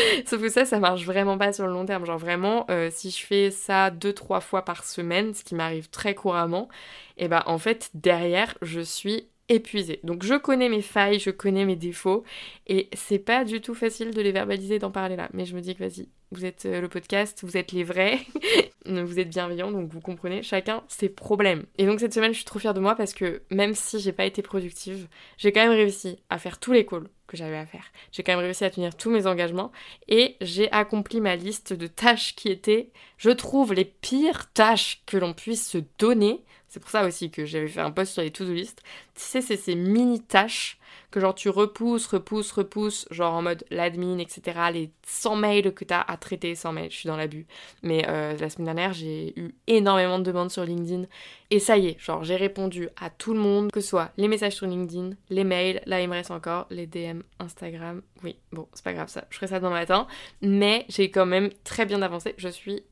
Sauf 0.26 0.40
que 0.40 0.48
ça, 0.48 0.64
ça 0.64 0.78
marche 0.78 1.04
vraiment 1.04 1.38
pas 1.38 1.52
sur 1.52 1.66
le 1.66 1.72
long 1.72 1.86
terme. 1.86 2.06
Genre 2.06 2.18
vraiment, 2.18 2.66
euh, 2.70 2.88
si 2.90 3.10
je 3.10 3.24
fais 3.24 3.50
ça 3.50 3.90
deux, 3.90 4.12
trois 4.12 4.40
fois 4.40 4.64
par 4.64 4.84
semaine, 4.84 5.34
ce 5.34 5.44
qui 5.44 5.54
m'arrive 5.54 5.90
très 5.90 6.14
couramment, 6.14 6.68
et 7.16 7.28
bah 7.28 7.42
en 7.46 7.58
fait, 7.58 7.90
derrière, 7.94 8.56
je 8.62 8.80
suis 8.80 9.28
épuisée. 9.48 10.00
Donc 10.04 10.22
je 10.22 10.34
connais 10.34 10.68
mes 10.68 10.82
failles, 10.82 11.18
je 11.18 11.30
connais 11.30 11.64
mes 11.64 11.76
défauts, 11.76 12.24
et 12.66 12.88
c'est 12.94 13.18
pas 13.18 13.44
du 13.44 13.60
tout 13.60 13.74
facile 13.74 14.12
de 14.12 14.22
les 14.22 14.32
verbaliser, 14.32 14.78
d'en 14.78 14.90
parler 14.90 15.16
là. 15.16 15.28
Mais 15.34 15.44
je 15.44 15.54
me 15.56 15.60
dis 15.60 15.74
que 15.74 15.84
vas-y, 15.84 16.08
vous 16.30 16.44
êtes 16.44 16.66
euh, 16.66 16.80
le 16.80 16.88
podcast, 16.88 17.40
vous 17.42 17.56
êtes 17.56 17.72
les 17.72 17.82
vrais, 17.82 18.20
vous 18.86 19.18
êtes 19.18 19.28
bienveillants, 19.28 19.72
donc 19.72 19.90
vous 19.92 20.00
comprenez 20.00 20.42
chacun 20.42 20.82
ses 20.88 21.08
problèmes. 21.08 21.64
Et 21.78 21.86
donc 21.86 21.98
cette 22.00 22.14
semaine, 22.14 22.32
je 22.32 22.36
suis 22.36 22.44
trop 22.44 22.60
fière 22.60 22.74
de 22.74 22.80
moi 22.80 22.94
parce 22.94 23.12
que 23.12 23.42
même 23.50 23.74
si 23.74 23.98
j'ai 23.98 24.12
pas 24.12 24.24
été 24.24 24.40
productive, 24.40 25.08
j'ai 25.36 25.50
quand 25.52 25.62
même 25.62 25.76
réussi 25.76 26.18
à 26.30 26.38
faire 26.38 26.58
tous 26.58 26.72
les 26.72 26.86
calls 26.86 27.08
que 27.30 27.36
j'avais 27.36 27.56
à 27.56 27.64
faire. 27.64 27.84
J'ai 28.12 28.22
quand 28.22 28.32
même 28.32 28.44
réussi 28.44 28.64
à 28.64 28.70
tenir 28.70 28.94
tous 28.96 29.10
mes 29.10 29.26
engagements 29.26 29.70
et 30.08 30.36
j'ai 30.40 30.70
accompli 30.72 31.20
ma 31.20 31.36
liste 31.36 31.72
de 31.72 31.86
tâches 31.86 32.34
qui 32.34 32.48
étaient, 32.48 32.90
je 33.16 33.30
trouve, 33.30 33.72
les 33.72 33.84
pires 33.84 34.52
tâches 34.52 35.02
que 35.06 35.16
l'on 35.16 35.32
puisse 35.32 35.68
se 35.68 35.78
donner. 35.98 36.42
C'est 36.70 36.78
pour 36.78 36.90
ça 36.90 37.04
aussi 37.04 37.32
que 37.32 37.44
j'avais 37.44 37.66
fait 37.66 37.80
un 37.80 37.90
post 37.90 38.12
sur 38.12 38.22
les 38.22 38.30
to-do 38.30 38.52
list. 38.52 38.80
Tu 39.16 39.22
sais, 39.22 39.40
c'est 39.40 39.56
ces 39.56 39.74
mini 39.74 40.22
tâches 40.22 40.78
que 41.10 41.18
genre 41.18 41.34
tu 41.34 41.48
repousses, 41.48 42.06
repousses, 42.06 42.52
repousses, 42.52 43.08
genre 43.10 43.34
en 43.34 43.42
mode 43.42 43.64
l'admin, 43.70 44.18
etc. 44.18 44.70
Les 44.72 44.92
100 45.04 45.34
mails 45.34 45.74
que 45.74 45.84
tu 45.84 45.92
as 45.92 46.00
à 46.00 46.16
traiter, 46.16 46.54
100 46.54 46.72
mails, 46.72 46.90
je 46.92 46.96
suis 46.96 47.08
dans 47.08 47.16
l'abus. 47.16 47.48
Mais 47.82 48.04
euh, 48.08 48.36
la 48.36 48.48
semaine 48.50 48.66
dernière, 48.66 48.92
j'ai 48.92 49.38
eu 49.38 49.56
énormément 49.66 50.20
de 50.20 50.24
demandes 50.24 50.52
sur 50.52 50.64
LinkedIn. 50.64 51.06
Et 51.50 51.58
ça 51.58 51.76
y 51.76 51.88
est, 51.88 51.98
genre 51.98 52.22
j'ai 52.22 52.36
répondu 52.36 52.88
à 53.00 53.10
tout 53.10 53.34
le 53.34 53.40
monde, 53.40 53.72
que 53.72 53.80
ce 53.80 53.88
soit 53.88 54.12
les 54.16 54.28
messages 54.28 54.54
sur 54.54 54.66
LinkedIn, 54.66 55.10
les 55.30 55.42
mails, 55.42 55.82
là 55.86 56.00
il 56.00 56.08
me 56.08 56.14
reste 56.14 56.30
encore 56.30 56.68
les 56.70 56.86
DM 56.86 57.22
Instagram. 57.40 58.02
Oui, 58.22 58.36
bon, 58.52 58.68
c'est 58.74 58.84
pas 58.84 58.92
grave 58.92 59.08
ça, 59.08 59.24
je 59.30 59.34
ferai 59.34 59.48
ça 59.48 59.58
demain 59.58 59.70
matin. 59.70 60.06
Mais 60.42 60.86
j'ai 60.88 61.10
quand 61.10 61.26
même 61.26 61.50
très 61.64 61.86
bien 61.86 62.02
avancé, 62.02 62.34
je 62.38 62.48
suis 62.48 62.84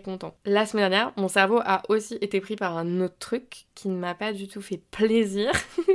content. 0.00 0.36
La 0.44 0.66
semaine 0.66 0.90
dernière, 0.90 1.12
mon 1.16 1.28
cerveau 1.28 1.60
a 1.64 1.82
aussi 1.88 2.18
été 2.20 2.40
pris 2.40 2.56
par 2.56 2.76
un 2.76 3.00
autre 3.00 3.16
truc 3.18 3.66
qui 3.74 3.88
ne 3.88 3.96
m'a 3.96 4.14
pas 4.14 4.32
du 4.32 4.48
tout 4.48 4.62
fait 4.62 4.80
plaisir. 4.90 5.50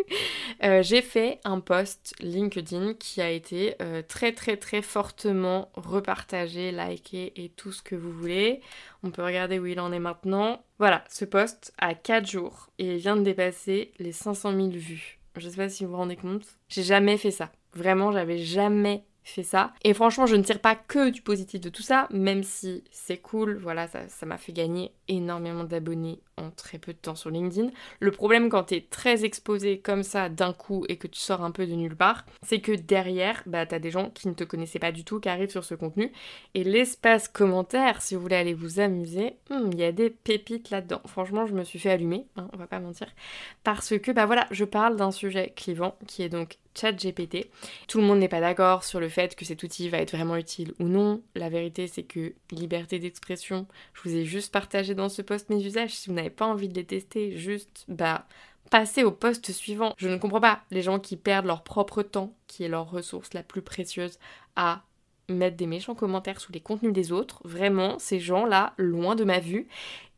Euh, 0.63 0.83
j'ai 0.83 1.01
fait 1.01 1.39
un 1.43 1.59
post 1.59 2.13
LinkedIn 2.19 2.93
qui 2.93 3.19
a 3.19 3.31
été 3.31 3.75
euh, 3.81 4.03
très 4.07 4.31
très 4.31 4.57
très 4.57 4.83
fortement 4.83 5.71
repartagé, 5.73 6.71
liké 6.71 7.33
et 7.35 7.49
tout 7.49 7.71
ce 7.71 7.81
que 7.81 7.95
vous 7.95 8.11
voulez. 8.11 8.61
On 9.01 9.09
peut 9.09 9.23
regarder 9.23 9.57
où 9.57 9.65
il 9.65 9.79
en 9.79 9.91
est 9.91 9.99
maintenant. 9.99 10.63
Voilà, 10.77 11.03
ce 11.09 11.25
post 11.25 11.73
a 11.79 11.95
4 11.95 12.29
jours 12.29 12.69
et 12.77 12.95
il 12.95 12.97
vient 12.97 13.15
de 13.15 13.23
dépasser 13.23 13.91
les 13.97 14.11
500 14.11 14.51
000 14.51 14.67
vues. 14.69 15.19
Je 15.37 15.49
sais 15.49 15.57
pas 15.57 15.69
si 15.69 15.83
vous 15.83 15.91
vous 15.91 15.97
rendez 15.97 16.17
compte. 16.17 16.45
J'ai 16.67 16.83
jamais 16.83 17.17
fait 17.17 17.31
ça. 17.31 17.51
Vraiment, 17.73 18.11
j'avais 18.11 18.37
jamais 18.37 19.05
fait 19.23 19.43
ça. 19.43 19.73
Et 19.83 19.93
franchement, 19.93 20.25
je 20.25 20.35
ne 20.35 20.43
tire 20.43 20.59
pas 20.59 20.75
que 20.75 21.09
du 21.09 21.21
positif 21.21 21.61
de 21.61 21.69
tout 21.69 21.83
ça, 21.83 22.07
même 22.11 22.43
si 22.43 22.83
c'est 22.91 23.17
cool, 23.17 23.57
voilà, 23.57 23.87
ça 23.87 24.25
m'a 24.25 24.37
fait 24.37 24.53
gagner 24.53 24.91
énormément 25.07 25.63
d'abonnés 25.63 26.19
en 26.37 26.49
très 26.49 26.79
peu 26.79 26.93
de 26.93 26.97
temps 26.97 27.15
sur 27.15 27.29
LinkedIn. 27.29 27.69
Le 27.99 28.11
problème 28.11 28.49
quand 28.49 28.65
tu 28.65 28.75
es 28.75 28.81
très 28.81 29.25
exposé 29.25 29.79
comme 29.79 30.03
ça 30.03 30.29
d'un 30.29 30.53
coup 30.53 30.85
et 30.89 30.97
que 30.97 31.07
tu 31.07 31.19
sors 31.19 31.43
un 31.43 31.51
peu 31.51 31.67
de 31.67 31.73
nulle 31.73 31.95
part, 31.95 32.25
c'est 32.41 32.61
que 32.61 32.71
derrière, 32.71 33.43
bah, 33.45 33.65
tu 33.65 33.75
as 33.75 33.79
des 33.79 33.91
gens 33.91 34.09
qui 34.09 34.27
ne 34.27 34.33
te 34.33 34.43
connaissaient 34.43 34.79
pas 34.79 34.91
du 34.91 35.03
tout 35.03 35.19
qui 35.19 35.29
arrivent 35.29 35.51
sur 35.51 35.63
ce 35.63 35.75
contenu. 35.75 36.11
Et 36.55 36.63
l'espace 36.63 37.27
commentaire, 37.27 38.01
si 38.01 38.15
vous 38.15 38.21
voulez 38.21 38.35
aller 38.35 38.53
vous 38.53 38.79
amuser, 38.79 39.35
hmm, 39.49 39.69
il 39.71 39.79
y 39.79 39.83
a 39.83 39.91
des 39.91 40.09
pépites 40.09 40.69
là-dedans. 40.69 41.01
Franchement, 41.05 41.45
je 41.45 41.53
me 41.53 41.63
suis 41.63 41.79
fait 41.79 41.91
allumer, 41.91 42.25
hein, 42.37 42.47
on 42.53 42.57
va 42.57 42.67
pas 42.67 42.79
mentir, 42.79 43.07
parce 43.63 43.97
que 43.99 44.11
bah 44.11 44.25
voilà, 44.25 44.47
je 44.51 44.65
parle 44.65 44.95
d'un 44.95 45.11
sujet 45.11 45.53
clivant 45.55 45.95
qui 46.07 46.23
est 46.23 46.29
donc 46.29 46.57
ChatGPT. 46.75 47.49
Tout 47.87 47.99
le 47.99 48.05
monde 48.05 48.19
n'est 48.19 48.27
pas 48.27 48.41
d'accord 48.41 48.83
sur 48.83 48.99
le 48.99 49.09
fait 49.09 49.35
que 49.35 49.45
cet 49.45 49.63
outil 49.63 49.89
va 49.89 49.97
être 49.97 50.15
vraiment 50.15 50.35
utile 50.35 50.73
ou 50.79 50.85
non. 50.85 51.21
La 51.35 51.49
vérité, 51.49 51.87
c'est 51.87 52.03
que 52.03 52.33
liberté 52.51 52.99
d'expression, 52.99 53.67
je 53.93 54.01
vous 54.09 54.15
ai 54.15 54.25
juste 54.25 54.51
partagé 54.51 54.95
dans 54.95 55.09
ce 55.09 55.21
post 55.21 55.49
mes 55.49 55.63
usages. 55.63 55.93
Si 55.93 56.09
vous 56.09 56.15
n'avez 56.15 56.29
pas 56.29 56.45
envie 56.45 56.69
de 56.69 56.75
les 56.75 56.85
tester, 56.85 57.37
juste, 57.37 57.85
bah, 57.87 58.27
passez 58.69 59.03
au 59.03 59.11
poste 59.11 59.51
suivant. 59.51 59.93
Je 59.97 60.07
ne 60.07 60.17
comprends 60.17 60.41
pas 60.41 60.61
les 60.71 60.81
gens 60.81 60.99
qui 60.99 61.17
perdent 61.17 61.45
leur 61.45 61.63
propre 61.63 62.03
temps, 62.03 62.33
qui 62.47 62.63
est 62.63 62.69
leur 62.69 62.89
ressource 62.89 63.33
la 63.33 63.43
plus 63.43 63.61
précieuse, 63.61 64.17
à 64.55 64.83
mettre 65.29 65.57
des 65.57 65.67
méchants 65.67 65.95
commentaires 65.95 66.41
sous 66.41 66.51
les 66.51 66.59
contenus 66.59 66.93
des 66.93 67.11
autres. 67.11 67.41
Vraiment, 67.43 67.99
ces 67.99 68.19
gens-là, 68.19 68.73
loin 68.77 69.15
de 69.15 69.23
ma 69.23 69.39
vue. 69.39 69.67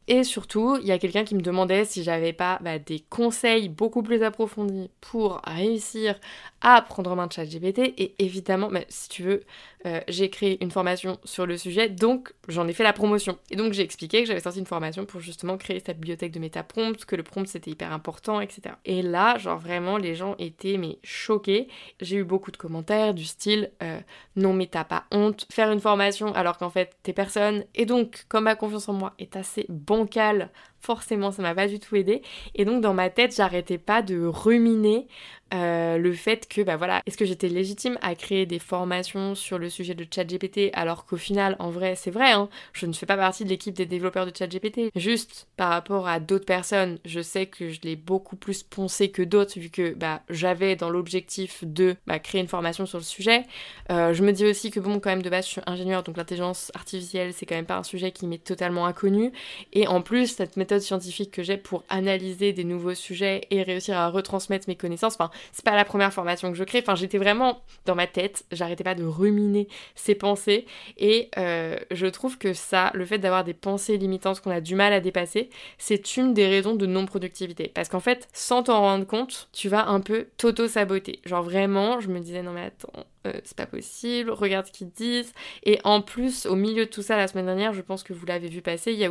Et 0.07 0.23
surtout, 0.25 0.77
il 0.81 0.87
y 0.87 0.91
a 0.91 0.99
quelqu'un 0.99 1.23
qui 1.23 1.33
me 1.35 1.41
demandait 1.41 1.85
si 1.85 2.03
j'avais 2.03 2.33
pas 2.33 2.59
bah, 2.61 2.77
des 2.77 2.99
conseils 2.99 3.69
beaucoup 3.69 4.03
plus 4.03 4.21
approfondis 4.21 4.89
pour 4.99 5.41
réussir 5.45 6.19
à 6.61 6.81
prendre 6.81 7.11
en 7.11 7.15
main 7.15 7.29
ChatGPT. 7.29 7.93
Et 7.97 8.15
évidemment, 8.19 8.69
si 8.89 9.07
tu 9.09 9.23
veux, 9.23 9.43
euh, 9.85 9.99
j'ai 10.07 10.29
créé 10.29 10.63
une 10.63 10.71
formation 10.71 11.19
sur 11.23 11.45
le 11.45 11.57
sujet, 11.57 11.89
donc 11.89 12.33
j'en 12.47 12.67
ai 12.67 12.73
fait 12.73 12.83
la 12.83 12.93
promotion. 12.93 13.37
Et 13.51 13.55
donc 13.55 13.73
j'ai 13.73 13.81
expliqué 13.81 14.21
que 14.21 14.27
j'avais 14.27 14.39
sorti 14.39 14.59
une 14.59 14.65
formation 14.65 15.05
pour 15.05 15.21
justement 15.21 15.57
créer 15.57 15.81
cette 15.85 15.97
bibliothèque 15.97 16.31
de 16.31 16.39
métaprompts, 16.39 17.05
que 17.05 17.15
le 17.15 17.23
prompt 17.23 17.47
c'était 17.47 17.71
hyper 17.71 17.91
important, 17.91 18.41
etc. 18.41 18.75
Et 18.85 19.01
là, 19.01 19.37
genre 19.37 19.59
vraiment, 19.59 19.97
les 19.97 20.15
gens 20.15 20.35
étaient 20.39 20.77
mais 20.77 20.99
choqués. 21.03 21.67
J'ai 22.01 22.17
eu 22.17 22.23
beaucoup 22.23 22.51
de 22.51 22.57
commentaires 22.57 23.13
du 23.13 23.25
style 23.25 23.71
euh, 23.81 23.99
non 24.35 24.53
mais 24.53 24.67
t'as 24.67 24.83
pas 24.83 25.03
honte, 25.11 25.45
faire 25.51 25.71
une 25.71 25.79
formation 25.79 26.33
alors 26.33 26.57
qu'en 26.57 26.69
fait 26.69 26.95
t'es 27.03 27.13
personne. 27.13 27.65
Et 27.75 27.85
donc, 27.85 28.25
comme 28.29 28.45
ma 28.45 28.55
confiance 28.55 28.89
en 28.89 28.93
moi 28.93 29.13
est 29.19 29.35
assez 29.35 29.65
bancale, 29.69 30.49
forcément, 30.83 31.31
ça 31.31 31.41
m'a 31.41 31.55
pas 31.55 31.67
du 31.67 31.79
tout 31.79 31.95
aidé. 31.95 32.21
Et 32.55 32.65
donc 32.65 32.81
dans 32.81 32.93
ma 32.93 33.09
tête, 33.09 33.35
j'arrêtais 33.35 33.77
pas 33.77 34.01
de 34.01 34.25
ruminer 34.25 35.07
euh, 35.53 35.97
le 35.99 36.13
fait 36.13 36.47
que, 36.47 36.61
bah 36.61 36.77
voilà, 36.77 37.01
est-ce 37.05 37.15
que 37.15 37.25
j'étais 37.25 37.47
légitime 37.47 37.99
à 38.01 38.15
créer 38.15 38.47
des 38.47 38.57
formations 38.57 39.35
sur 39.35 39.59
le 39.59 39.69
sujet 39.69 39.93
de 39.93 40.05
ChatGPT 40.09 40.71
alors 40.73 41.05
qu'au 41.05 41.17
final, 41.17 41.55
en 41.59 41.69
vrai, 41.69 41.93
c'est 41.95 42.09
vrai, 42.09 42.31
hein, 42.31 42.49
je 42.73 42.87
ne 42.87 42.93
fais 42.93 43.05
pas 43.05 43.17
partie 43.17 43.43
de 43.43 43.49
l'équipe 43.49 43.75
des 43.75 43.85
développeurs 43.85 44.25
de 44.25 44.35
ChatGPT. 44.35 44.89
Juste 44.95 45.47
par 45.55 45.69
rapport 45.69 46.07
à 46.07 46.19
d'autres 46.19 46.45
personnes, 46.45 46.97
je 47.05 47.21
sais 47.21 47.45
que 47.45 47.69
je 47.69 47.81
l'ai 47.83 47.95
beaucoup 47.95 48.35
plus 48.35 48.63
poncé 48.63 49.11
que 49.11 49.21
d'autres 49.21 49.59
vu 49.59 49.69
que 49.69 49.93
bah, 49.93 50.21
j'avais 50.29 50.75
dans 50.75 50.89
l'objectif 50.89 51.63
de 51.63 51.95
bah, 52.07 52.17
créer 52.17 52.41
une 52.41 52.47
formation 52.47 52.87
sur 52.87 52.97
le 52.97 53.03
sujet. 53.03 53.43
Euh, 53.91 54.13
je 54.13 54.23
me 54.23 54.31
dis 54.31 54.45
aussi 54.45 54.71
que 54.71 54.79
bon, 54.79 54.99
quand 54.99 55.11
même 55.11 55.21
de 55.21 55.29
base, 55.29 55.45
je 55.45 55.51
suis 55.51 55.61
ingénieur, 55.67 56.01
donc 56.01 56.17
l'intelligence 56.17 56.71
artificielle, 56.73 57.31
c'est 57.31 57.45
quand 57.45 57.55
même 57.55 57.67
pas 57.67 57.77
un 57.77 57.83
sujet 57.83 58.11
qui 58.11 58.25
m'est 58.25 58.43
totalement 58.43 58.87
inconnu. 58.87 59.31
Et 59.71 59.87
en 59.87 60.01
plus, 60.01 60.27
cette 60.27 60.57
méthode 60.57 60.72
scientifique 60.81 61.31
que 61.31 61.43
j'ai 61.43 61.57
pour 61.57 61.83
analyser 61.89 62.53
des 62.53 62.63
nouveaux 62.63 62.95
sujets 62.95 63.41
et 63.51 63.63
réussir 63.63 63.97
à 63.97 64.09
retransmettre 64.09 64.67
mes 64.67 64.75
connaissances, 64.75 65.13
enfin, 65.13 65.31
c'est 65.51 65.65
pas 65.65 65.75
la 65.75 65.85
première 65.85 66.13
formation 66.13 66.51
que 66.51 66.57
je 66.57 66.63
crée. 66.63 66.79
Enfin, 66.79 66.95
j'étais 66.95 67.17
vraiment 67.17 67.61
dans 67.85 67.95
ma 67.95 68.07
tête, 68.07 68.45
j'arrêtais 68.51 68.83
pas 68.83 68.95
de 68.95 69.03
ruminer 69.03 69.67
ces 69.95 70.15
pensées. 70.15 70.65
Et 70.97 71.29
euh, 71.37 71.77
je 71.91 72.07
trouve 72.07 72.37
que 72.37 72.53
ça, 72.53 72.91
le 72.93 73.05
fait 73.05 73.19
d'avoir 73.19 73.43
des 73.43 73.53
pensées 73.53 73.97
limitantes 73.97 74.41
qu'on 74.41 74.51
a 74.51 74.61
du 74.61 74.75
mal 74.75 74.93
à 74.93 74.99
dépasser, 74.99 75.49
c'est 75.77 76.17
une 76.17 76.33
des 76.33 76.47
raisons 76.47 76.75
de 76.75 76.85
non-productivité. 76.85 77.71
Parce 77.73 77.89
qu'en 77.89 77.99
fait, 77.99 78.27
sans 78.33 78.63
t'en 78.63 78.79
rendre 78.81 79.05
compte, 79.05 79.49
tu 79.53 79.69
vas 79.69 79.87
un 79.87 79.99
peu 79.99 80.27
t'auto-saboter. 80.37 81.19
Genre 81.25 81.43
vraiment, 81.43 81.99
je 81.99 82.09
me 82.09 82.19
disais, 82.19 82.41
non 82.41 82.51
mais 82.51 82.65
attends, 82.65 83.05
euh, 83.25 83.33
c'est 83.43 83.57
pas 83.57 83.65
possible, 83.65 84.31
regarde 84.31 84.67
ce 84.67 84.71
qu'ils 84.71 84.91
disent. 84.91 85.33
Et 85.63 85.79
en 85.83 86.01
plus, 86.01 86.45
au 86.45 86.55
milieu 86.55 86.85
de 86.85 86.89
tout 86.89 87.01
ça, 87.01 87.17
la 87.17 87.27
semaine 87.27 87.45
dernière, 87.45 87.73
je 87.73 87.81
pense 87.81 88.03
que 88.03 88.13
vous 88.13 88.25
l'avez 88.25 88.49
vu 88.49 88.61
passer, 88.61 88.91
il 88.91 88.99
y 88.99 89.05
a 89.05 89.09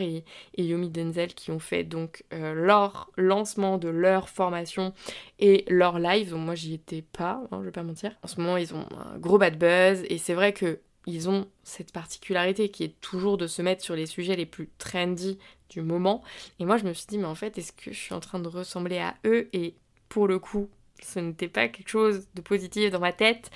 et, 0.00 0.24
Yomi 0.64 0.90
Denzel 0.90 1.34
qui 1.34 1.50
ont 1.50 1.58
fait 1.58 1.84
donc 1.84 2.24
euh, 2.32 2.54
leur 2.54 3.10
lancement 3.16 3.78
de 3.78 3.88
leur 3.88 4.28
formation 4.28 4.92
et 5.38 5.64
leur 5.68 5.98
live. 5.98 6.30
Donc 6.30 6.40
moi, 6.40 6.54
j'y 6.54 6.74
étais 6.74 7.02
pas, 7.02 7.42
hein, 7.50 7.58
je 7.60 7.66
vais 7.66 7.72
pas 7.72 7.82
mentir. 7.82 8.12
En 8.22 8.28
ce 8.28 8.40
moment, 8.40 8.56
ils 8.56 8.74
ont 8.74 8.86
un 8.92 9.18
gros 9.18 9.38
bad 9.38 9.58
buzz 9.58 10.04
et 10.08 10.18
c'est 10.18 10.34
vrai 10.34 10.52
que 10.52 10.80
ils 11.06 11.28
ont 11.28 11.46
cette 11.62 11.92
particularité 11.92 12.70
qui 12.70 12.84
est 12.84 13.00
toujours 13.00 13.36
de 13.36 13.46
se 13.46 13.60
mettre 13.60 13.82
sur 13.82 13.94
les 13.94 14.06
sujets 14.06 14.36
les 14.36 14.46
plus 14.46 14.70
trendy 14.78 15.38
du 15.68 15.82
moment. 15.82 16.22
Et 16.58 16.64
moi, 16.64 16.78
je 16.78 16.84
me 16.84 16.92
suis 16.94 17.06
dit, 17.06 17.18
mais 17.18 17.26
en 17.26 17.34
fait, 17.34 17.58
est-ce 17.58 17.72
que 17.72 17.92
je 17.92 17.98
suis 17.98 18.14
en 18.14 18.20
train 18.20 18.38
de 18.38 18.48
ressembler 18.48 18.98
à 18.98 19.14
eux? 19.26 19.48
Et 19.52 19.74
pour 20.08 20.28
le 20.28 20.38
coup, 20.38 20.70
ce 21.04 21.20
n'était 21.20 21.48
pas 21.48 21.68
quelque 21.68 21.88
chose 21.88 22.26
de 22.34 22.40
positif 22.40 22.90
dans 22.90 23.00
ma 23.00 23.12
tête 23.12 23.50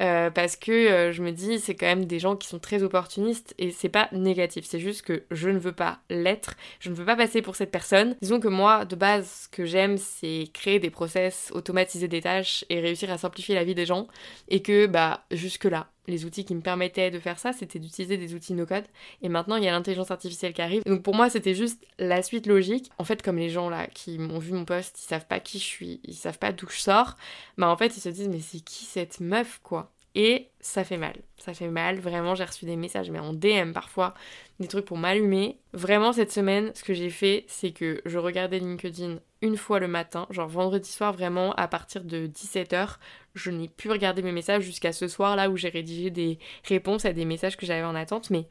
euh, 0.00 0.30
parce 0.30 0.56
que 0.56 0.72
euh, 0.72 1.12
je 1.12 1.22
me 1.22 1.32
dis 1.32 1.58
c'est 1.58 1.74
quand 1.74 1.86
même 1.86 2.06
des 2.06 2.18
gens 2.18 2.36
qui 2.36 2.48
sont 2.48 2.58
très 2.58 2.82
opportunistes 2.82 3.54
et 3.58 3.70
c'est 3.70 3.88
pas 3.88 4.08
négatif. 4.12 4.64
C'est 4.66 4.80
juste 4.80 5.02
que 5.02 5.24
je 5.30 5.48
ne 5.50 5.58
veux 5.58 5.72
pas 5.72 5.98
l'être. 6.10 6.54
Je 6.80 6.90
ne 6.90 6.94
veux 6.94 7.04
pas 7.04 7.16
passer 7.16 7.42
pour 7.42 7.56
cette 7.56 7.70
personne. 7.70 8.16
Disons 8.22 8.40
que 8.40 8.48
moi 8.48 8.84
de 8.84 8.96
base 8.96 9.44
ce 9.44 9.48
que 9.48 9.64
j'aime 9.64 9.98
c'est 9.98 10.48
créer 10.52 10.78
des 10.78 10.90
process 10.90 11.50
automatiser 11.54 12.08
des 12.08 12.20
tâches 12.22 12.64
et 12.70 12.80
réussir 12.80 13.10
à 13.10 13.18
simplifier 13.18 13.54
la 13.54 13.64
vie 13.64 13.74
des 13.74 13.86
gens 13.86 14.08
et 14.48 14.62
que 14.62 14.86
bah 14.86 15.24
jusque 15.30 15.64
là 15.64 15.88
les 16.06 16.24
outils 16.24 16.44
qui 16.44 16.54
me 16.54 16.60
permettaient 16.60 17.10
de 17.10 17.18
faire 17.18 17.38
ça, 17.38 17.52
c'était 17.52 17.78
d'utiliser 17.78 18.16
des 18.16 18.34
outils 18.34 18.54
no-code. 18.54 18.84
Et 19.22 19.28
maintenant, 19.28 19.56
il 19.56 19.64
y 19.64 19.68
a 19.68 19.72
l'intelligence 19.72 20.10
artificielle 20.10 20.52
qui 20.52 20.62
arrive. 20.62 20.82
Donc 20.84 21.02
pour 21.02 21.14
moi, 21.14 21.30
c'était 21.30 21.54
juste 21.54 21.84
la 21.98 22.22
suite 22.22 22.46
logique. 22.46 22.90
En 22.98 23.04
fait, 23.04 23.22
comme 23.22 23.38
les 23.38 23.50
gens 23.50 23.68
là 23.70 23.86
qui 23.86 24.18
m'ont 24.18 24.38
vu 24.38 24.52
mon 24.52 24.64
poste, 24.64 25.00
ils 25.00 25.06
savent 25.06 25.26
pas 25.26 25.40
qui 25.40 25.58
je 25.58 25.64
suis, 25.64 26.00
ils 26.04 26.14
savent 26.14 26.38
pas 26.38 26.52
d'où 26.52 26.68
je 26.68 26.78
sors, 26.78 27.16
bah 27.58 27.68
en 27.68 27.76
fait, 27.76 27.96
ils 27.96 28.00
se 28.00 28.08
disent 28.08 28.28
mais 28.28 28.40
c'est 28.40 28.60
qui 28.60 28.84
cette 28.84 29.20
meuf 29.20 29.60
quoi? 29.62 29.93
Et 30.14 30.50
ça 30.60 30.84
fait 30.84 30.96
mal. 30.96 31.14
Ça 31.38 31.54
fait 31.54 31.68
mal. 31.68 31.98
Vraiment, 31.98 32.34
j'ai 32.34 32.44
reçu 32.44 32.64
des 32.64 32.76
messages, 32.76 33.10
mais 33.10 33.18
en 33.18 33.32
DM 33.32 33.72
parfois, 33.72 34.14
des 34.60 34.68
trucs 34.68 34.84
pour 34.84 34.96
m'allumer. 34.96 35.58
Vraiment, 35.72 36.12
cette 36.12 36.30
semaine, 36.30 36.70
ce 36.74 36.84
que 36.84 36.94
j'ai 36.94 37.10
fait, 37.10 37.44
c'est 37.48 37.72
que 37.72 38.00
je 38.04 38.18
regardais 38.18 38.60
LinkedIn 38.60 39.18
une 39.42 39.56
fois 39.58 39.78
le 39.78 39.88
matin, 39.88 40.26
genre 40.30 40.48
vendredi 40.48 40.90
soir, 40.90 41.12
vraiment, 41.12 41.52
à 41.54 41.68
partir 41.68 42.02
de 42.02 42.26
17h, 42.26 42.96
je 43.34 43.50
n'ai 43.50 43.68
pu 43.68 43.90
regarder 43.90 44.22
mes 44.22 44.32
messages 44.32 44.62
jusqu'à 44.62 44.92
ce 44.92 45.06
soir 45.06 45.36
là 45.36 45.50
où 45.50 45.56
j'ai 45.56 45.68
rédigé 45.68 46.10
des 46.10 46.38
réponses 46.66 47.04
à 47.04 47.12
des 47.12 47.26
messages 47.26 47.58
que 47.58 47.66
j'avais 47.66 47.84
en 47.84 47.94
attente, 47.94 48.30
mais 48.30 48.46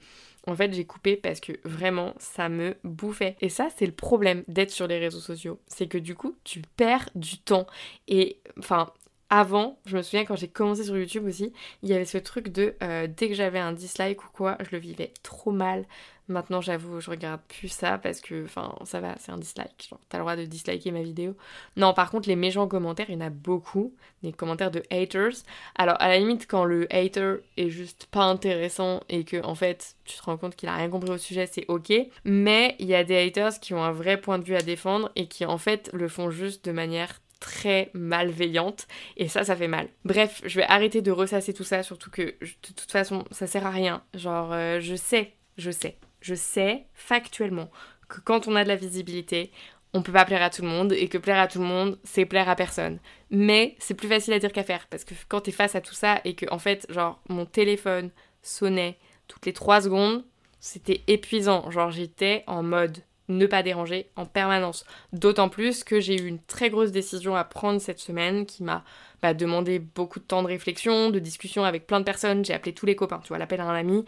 en 0.46 0.55
fait 0.55 0.72
j'ai 0.72 0.86
coupé 0.86 1.15
parce 1.15 1.39
que 1.39 1.53
vraiment 1.63 2.13
ça 2.20 2.48
me 2.48 2.75
bouffait. 2.84 3.38
Et 3.41 3.50
ça 3.50 3.70
c'est 3.75 3.88
le 3.88 3.91
problème 3.91 4.43
d'être 4.48 4.70
sur 4.70 4.86
les 4.86 5.00
réseaux 5.00 5.20
sociaux, 5.20 5.60
c'est 5.65 5.88
que 5.88 5.98
du 5.98 6.13
coup 6.13 6.36
tu 6.43 6.62
perds 6.75 7.10
du 7.15 7.39
temps. 7.39 7.65
Et 8.08 8.39
enfin 8.60 8.91
avant, 9.33 9.79
je 9.87 9.97
me 9.97 10.03
souviens 10.03 10.25
quand 10.25 10.35
j'ai 10.35 10.47
commencé 10.47 10.83
sur 10.83 10.95
YouTube 10.95 11.25
aussi, 11.25 11.51
il 11.81 11.89
y 11.89 11.93
avait 11.93 12.05
ce 12.05 12.19
truc 12.19 12.49
de 12.49 12.75
euh, 12.83 13.07
dès 13.07 13.29
que 13.29 13.33
j'avais 13.33 13.57
un 13.57 13.73
dislike 13.73 14.23
ou 14.23 14.27
quoi, 14.31 14.59
je 14.59 14.69
le 14.71 14.77
vivais 14.77 15.11
trop 15.23 15.49
mal. 15.49 15.87
Maintenant, 16.27 16.61
j'avoue, 16.61 17.01
je 17.01 17.09
regarde 17.09 17.41
plus 17.47 17.67
ça 17.67 17.97
parce 17.97 18.21
que, 18.21 18.45
enfin, 18.45 18.75
ça 18.85 19.01
va, 19.01 19.15
c'est 19.17 19.31
un 19.31 19.39
dislike. 19.39 19.87
Genre, 19.89 19.99
t'as 20.07 20.19
le 20.19 20.21
droit 20.21 20.35
de 20.35 20.45
disliker 20.45 20.91
ma 20.91 21.01
vidéo. 21.01 21.35
Non, 21.77 21.95
par 21.95 22.11
contre, 22.11 22.29
les 22.29 22.35
méchants 22.35 22.67
commentaires, 22.67 23.07
il 23.09 23.15
y 23.15 23.17
en 23.17 23.25
a 23.25 23.31
beaucoup. 23.31 23.95
Des 24.21 24.31
commentaires 24.31 24.69
de 24.69 24.83
haters. 24.91 25.33
Alors, 25.75 25.97
à 25.99 26.09
la 26.09 26.19
limite, 26.19 26.45
quand 26.47 26.63
le 26.63 26.87
hater 26.93 27.37
est 27.57 27.69
juste 27.69 28.05
pas 28.11 28.25
intéressant 28.25 29.01
et 29.09 29.23
que, 29.25 29.43
en 29.43 29.55
fait, 29.55 29.95
tu 30.05 30.15
te 30.15 30.23
rends 30.23 30.37
compte 30.37 30.55
qu'il 30.55 30.69
a 30.69 30.75
rien 30.75 30.89
compris 30.89 31.09
au 31.09 31.17
sujet, 31.17 31.47
c'est 31.51 31.65
ok. 31.69 31.91
Mais 32.23 32.75
il 32.77 32.85
y 32.85 32.95
a 32.95 33.03
des 33.03 33.17
haters 33.17 33.59
qui 33.59 33.73
ont 33.73 33.83
un 33.83 33.91
vrai 33.91 34.21
point 34.21 34.37
de 34.37 34.45
vue 34.45 34.55
à 34.55 34.61
défendre 34.61 35.11
et 35.15 35.27
qui, 35.27 35.43
en 35.43 35.57
fait, 35.57 35.89
le 35.91 36.07
font 36.07 36.29
juste 36.29 36.63
de 36.65 36.71
manière 36.71 37.19
très 37.43 37.91
malveillante 37.93 38.88
et 39.17 39.27
ça 39.27 39.43
ça 39.43 39.55
fait 39.55 39.67
mal. 39.67 39.89
Bref, 40.05 40.41
je 40.45 40.55
vais 40.55 40.65
arrêter 40.65 41.01
de 41.01 41.12
ressasser 41.12 41.53
tout 41.53 41.65
ça 41.65 41.83
surtout 41.83 42.09
que 42.09 42.21
de 42.21 42.73
toute 42.75 42.91
façon 42.91 43.25
ça 43.31 43.47
sert 43.47 43.67
à 43.67 43.69
rien. 43.69 44.01
Genre 44.13 44.53
euh, 44.53 44.79
je 44.79 44.95
sais, 44.95 45.33
je 45.57 45.69
sais, 45.69 45.97
je 46.21 46.35
sais 46.35 46.85
factuellement 46.93 47.69
que 48.07 48.21
quand 48.21 48.47
on 48.47 48.55
a 48.55 48.63
de 48.63 48.69
la 48.69 48.77
visibilité, 48.77 49.51
on 49.93 50.01
peut 50.01 50.13
pas 50.13 50.23
plaire 50.23 50.41
à 50.41 50.50
tout 50.50 50.62
le 50.62 50.69
monde 50.69 50.93
et 50.93 51.09
que 51.09 51.17
plaire 51.17 51.39
à 51.39 51.47
tout 51.50 51.59
le 51.59 51.65
monde, 51.65 52.00
c'est 52.05 52.25
plaire 52.25 52.47
à 52.47 52.55
personne. 52.55 53.00
Mais 53.29 53.75
c'est 53.77 53.93
plus 53.93 54.07
facile 54.07 54.33
à 54.33 54.39
dire 54.39 54.53
qu'à 54.53 54.63
faire 54.63 54.88
parce 54.88 55.03
que 55.03 55.13
quand 55.27 55.41
t'es 55.41 55.51
face 55.51 55.75
à 55.75 55.81
tout 55.81 55.93
ça 55.93 56.21
et 56.23 56.35
que 56.35 56.45
en 56.50 56.59
fait, 56.59 56.85
genre 56.89 57.21
mon 57.27 57.45
téléphone 57.45 58.09
sonnait 58.41 58.97
toutes 59.27 59.45
les 59.45 59.53
3 59.53 59.81
secondes, 59.81 60.23
c'était 60.62 61.01
épuisant. 61.07 61.69
Genre 61.71 61.91
j'étais 61.91 62.45
en 62.47 62.63
mode 62.63 63.00
ne 63.29 63.45
pas 63.45 63.63
déranger 63.63 64.09
en 64.15 64.25
permanence. 64.25 64.85
D'autant 65.11 65.49
plus 65.49 65.83
que 65.83 65.99
j'ai 65.99 66.21
eu 66.21 66.27
une 66.27 66.39
très 66.39 66.69
grosse 66.69 66.91
décision 66.91 67.35
à 67.35 67.43
prendre 67.43 67.79
cette 67.79 67.99
semaine 67.99 68.45
qui 68.45 68.63
m'a 68.63 68.83
bah, 69.21 69.33
demandé 69.33 69.79
beaucoup 69.79 70.19
de 70.19 70.25
temps 70.25 70.43
de 70.43 70.47
réflexion, 70.47 71.09
de 71.09 71.17
discussion 71.19 71.63
avec 71.63 71.87
plein 71.87 71.99
de 71.99 72.05
personnes. 72.05 72.43
J'ai 72.43 72.53
appelé 72.53 72.73
tous 72.73 72.85
les 72.85 72.97
copains, 72.97 73.19
tu 73.19 73.29
vois, 73.29 73.37
l'appel 73.37 73.61
à 73.61 73.63
un 73.63 73.73
ami. 73.73 74.03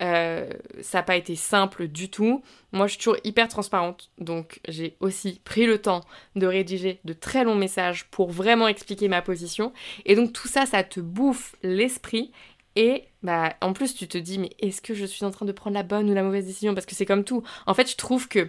Euh, 0.00 0.48
ça 0.80 0.98
n'a 0.98 1.02
pas 1.02 1.16
été 1.16 1.34
simple 1.34 1.88
du 1.88 2.08
tout. 2.08 2.42
Moi, 2.70 2.86
je 2.86 2.92
suis 2.92 2.98
toujours 2.98 3.18
hyper 3.24 3.48
transparente, 3.48 4.10
donc 4.18 4.60
j'ai 4.68 4.96
aussi 5.00 5.40
pris 5.44 5.66
le 5.66 5.78
temps 5.78 6.02
de 6.36 6.46
rédiger 6.46 7.00
de 7.04 7.12
très 7.12 7.42
longs 7.42 7.56
messages 7.56 8.06
pour 8.10 8.30
vraiment 8.30 8.68
expliquer 8.68 9.08
ma 9.08 9.22
position. 9.22 9.72
Et 10.06 10.14
donc 10.14 10.32
tout 10.32 10.46
ça, 10.46 10.66
ça 10.66 10.84
te 10.84 11.00
bouffe 11.00 11.56
l'esprit 11.64 12.30
et 12.76 13.04
bah 13.22 13.54
en 13.60 13.72
plus 13.72 13.94
tu 13.94 14.08
te 14.08 14.18
dis 14.18 14.38
mais 14.38 14.50
est-ce 14.60 14.80
que 14.80 14.94
je 14.94 15.04
suis 15.04 15.24
en 15.24 15.30
train 15.30 15.46
de 15.46 15.52
prendre 15.52 15.74
la 15.74 15.82
bonne 15.82 16.08
ou 16.10 16.14
la 16.14 16.22
mauvaise 16.22 16.46
décision? 16.46 16.74
Parce 16.74 16.86
que 16.86 16.94
c'est 16.94 17.06
comme 17.06 17.24
tout. 17.24 17.42
En 17.66 17.74
fait, 17.74 17.90
je 17.90 17.96
trouve 17.96 18.28
que 18.28 18.48